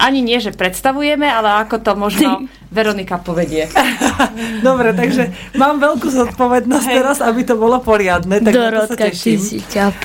[0.00, 2.28] ani nie, že predstavujeme, ale ako to možno
[2.72, 3.70] Veronika povedie.
[4.66, 9.38] Dobre, takže mám veľkú zodpovednosť teraz, aby to bolo poriadne, tak to sa teším.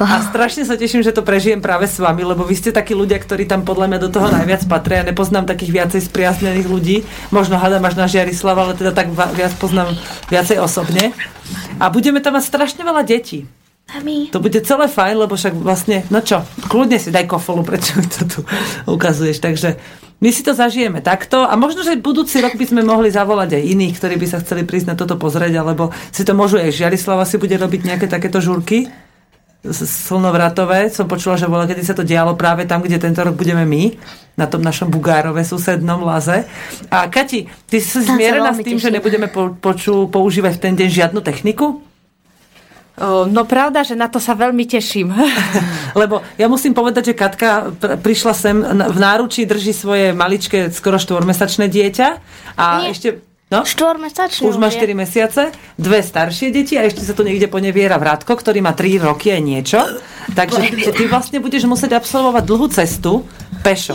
[0.02, 3.18] A strašne sa teším, že to prežijem práve s vami, lebo vy ste takí ľudia,
[3.18, 5.02] ktorí tam podľa mňa do toho najviac patria.
[5.02, 6.98] Ja nepoznám takých viacej spriaznených ľudí.
[7.34, 9.98] Možno hádam až na Žiarislava, ale teda tak viac poznám
[10.30, 11.16] viacej osobne.
[11.82, 13.50] A budeme tam mať strašne veľa detí.
[13.92, 14.32] Mami.
[14.32, 18.08] To bude celé fajn, lebo však vlastne, no čo, kľudne si daj kofolu, prečo mi
[18.08, 18.40] to tu
[18.88, 19.44] ukazuješ.
[19.44, 19.70] Takže
[20.22, 23.64] my si to zažijeme takto a možno, že budúci rok by sme mohli zavolať aj
[23.74, 27.26] iných, ktorí by sa chceli prísť na toto pozrieť, alebo si to môžu aj Žiarislava
[27.26, 28.88] si bude robiť nejaké takéto žurky
[29.70, 30.90] slnovratové.
[30.90, 33.94] Som počula, že bola, kedy sa to dialo práve tam, kde tento rok budeme my,
[34.34, 36.50] na tom našom Bugárove susednom laze.
[36.90, 38.98] A Kati, ty si zmierená s tým, že teším.
[38.98, 41.91] nebudeme po, poču, používať v ten deň žiadnu techniku?
[43.28, 45.10] No pravda, že na to sa veľmi teším.
[46.02, 51.02] Lebo ja musím povedať, že Katka pr- prišla sem, v náručí drží svoje maličké, skoro
[51.02, 52.08] štvormesačné dieťa
[52.56, 52.94] a Nie.
[52.94, 53.10] ešte...
[53.52, 53.68] No?
[53.68, 54.80] Štvormesačný Už má je.
[54.80, 59.04] 4 mesiace, dve staršie deti a ešte sa tu niekde poneviera Vrátko, ktorý má 3
[59.04, 59.80] roky aj niečo.
[60.32, 63.28] Takže ty, ty vlastne budeš musieť absolvovať dlhú cestu
[63.62, 63.94] pešo.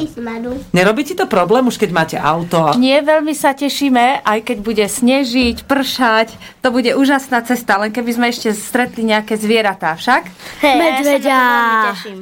[0.73, 2.63] Nerobí ti to problém už keď máte auto?
[2.63, 2.79] A...
[2.79, 6.39] Nie, veľmi sa tešíme, aj keď bude snežiť, pršať.
[6.63, 10.23] To bude úžasná cesta, len keby sme ešte stretli nejaké zvieratá však.
[10.63, 11.19] Ja veľmi
[11.93, 12.19] teším.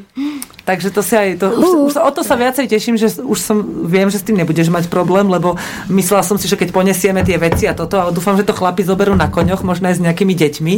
[0.64, 3.60] Takže to si aj, to, už, už, o to sa viacej teším, že už som,
[3.84, 5.60] viem, že s tým nebudeš mať problém, lebo
[5.92, 8.80] myslela som si, že keď ponesieme tie veci a toto, ale dúfam, že to chlapi
[8.80, 10.74] zoberú na koňoch, možno aj s nejakými deťmi,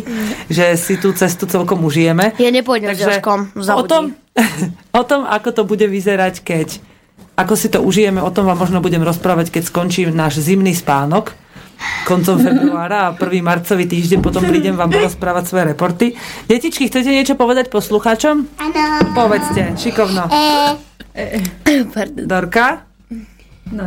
[0.50, 2.34] že si tú cestu celkom užijeme.
[2.34, 4.18] Ja nepôjdem s Jožkom, o tom,
[5.00, 6.68] o tom, ako to bude vyzerať, keď
[7.36, 11.36] ako si to užijeme, o tom vám možno budem rozprávať, keď skončí náš zimný spánok
[12.08, 13.44] koncom februára a 1.
[13.44, 16.06] marcový týždeň potom prídem vám porozprávať svoje reporty.
[16.48, 18.48] Detičky, chcete niečo povedať poslucháčom?
[18.56, 18.84] Áno.
[19.12, 20.24] Povedzte, šikovno.
[21.12, 21.44] E,
[22.24, 22.88] Dorka?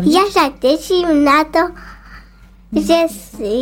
[0.06, 1.74] ja sa teším na to,
[2.76, 3.58] že si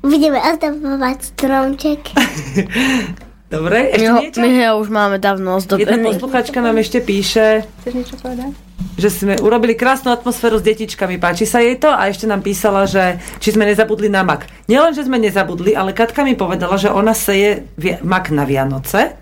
[0.00, 2.00] budeme ozdobovať stromček.
[3.52, 4.40] Dobre, ešte My ho, niečo?
[4.40, 6.04] my ho už máme dávno Jedna ozdobený.
[6.08, 8.56] posluchačka nám ešte píše, Chceš niečo povedať?
[8.92, 11.16] že sme urobili krásnu atmosféru s detičkami.
[11.16, 11.88] Páči sa jej to?
[11.88, 14.48] A ešte nám písala, že či sme nezabudli na mak.
[14.68, 17.64] Nielen, že sme nezabudli, ale Katka mi povedala, že ona seje
[18.04, 19.16] mak na Vianoce.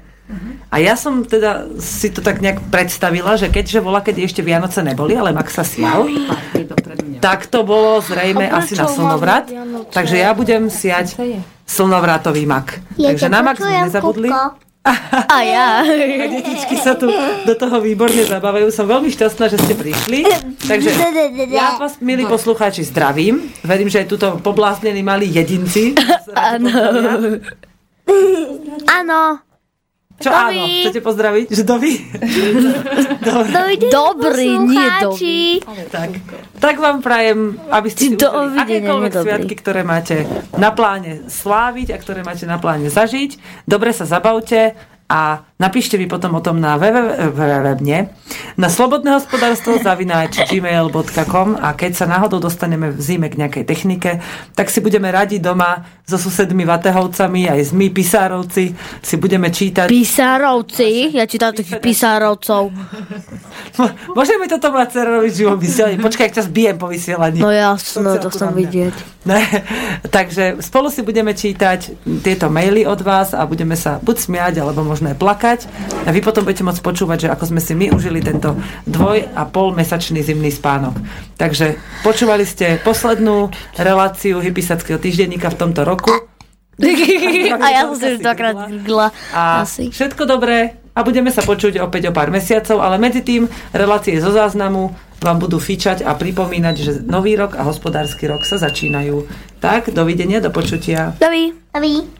[0.70, 4.78] A ja som teda si to tak nejak predstavila, že keďže bola, keď ešte Vianoce
[4.86, 6.06] neboli, ale mak sa sial,
[7.18, 9.50] tak to bolo zrejme A asi na slnovrat.
[9.90, 11.18] Takže ja budem siať
[11.70, 12.82] slnovratový mak.
[12.98, 14.26] Ja Takže na mak sme nezabudli.
[14.26, 14.58] Kupko.
[15.28, 15.84] A ja.
[15.84, 17.12] A detičky sa tu
[17.44, 18.72] do toho výborne zabávajú.
[18.72, 20.24] Som veľmi šťastná, že ste prišli.
[20.56, 20.88] Takže
[21.52, 23.52] ja vás, milí poslucháči, zdravím.
[23.60, 25.92] Verím, že aj tuto pobláznení malí jedinci.
[26.32, 26.72] Áno.
[28.88, 29.20] Áno.
[30.20, 30.52] Čo Dovi.
[30.52, 31.46] áno, chcete pozdraviť?
[31.48, 31.92] Že dovi?
[33.32, 35.38] Dovidenia, Dobrý, nie poslucháči.
[35.88, 36.10] tak.
[36.60, 40.28] tak vám prajem, aby ste si užili akékoľvek sviatky, ktoré máte
[40.60, 43.64] na pláne sláviť a ktoré máte na pláne zažiť.
[43.64, 44.76] Dobre sa zabavte
[45.08, 48.08] a napíšte mi potom o tom na www, nie,
[48.56, 54.24] na slobodné hospodárstvo zavináč gmail.com a keď sa náhodou dostaneme v zime k nejakej technike,
[54.56, 59.86] tak si budeme radi doma so susedmi Vatehovcami, aj s my, Pisárovci, si budeme čítať.
[59.86, 61.14] Písárovci.
[61.14, 62.72] Ja čítam takých písárovcov.
[64.18, 66.00] Môžeme toto mať cerovi živo vysielanie.
[66.02, 67.38] Počkaj, ak ťa zbijem po vysielaní.
[67.38, 68.58] No jasno, to chcem mňa.
[68.58, 68.94] vidieť.
[69.20, 69.40] Ne?
[70.08, 71.92] Takže spolu si budeme čítať
[72.24, 75.49] tieto maily od vás a budeme sa buď smiať, alebo možno aj plakať.
[76.06, 78.54] A vy potom budete môcť počúvať, že ako sme si my užili tento
[78.86, 80.94] dvoj a pol mesačný zimný spánok.
[81.40, 86.12] Takže počúvali ste poslednú reláciu Hypisackého týždenníka v tomto roku.
[87.60, 89.12] A ja som si už dvakrát grgla.
[89.36, 89.92] A Asi.
[89.92, 94.32] všetko dobré a budeme sa počuť opäť o pár mesiacov, ale medzi tým relácie zo
[94.34, 94.90] záznamu
[95.20, 99.28] vám budú fičať a pripomínať, že nový rok a hospodársky rok sa začínajú.
[99.60, 101.12] Tak, dovidenia, do počutia.
[101.20, 101.52] Dovi.
[101.70, 102.19] Dovi.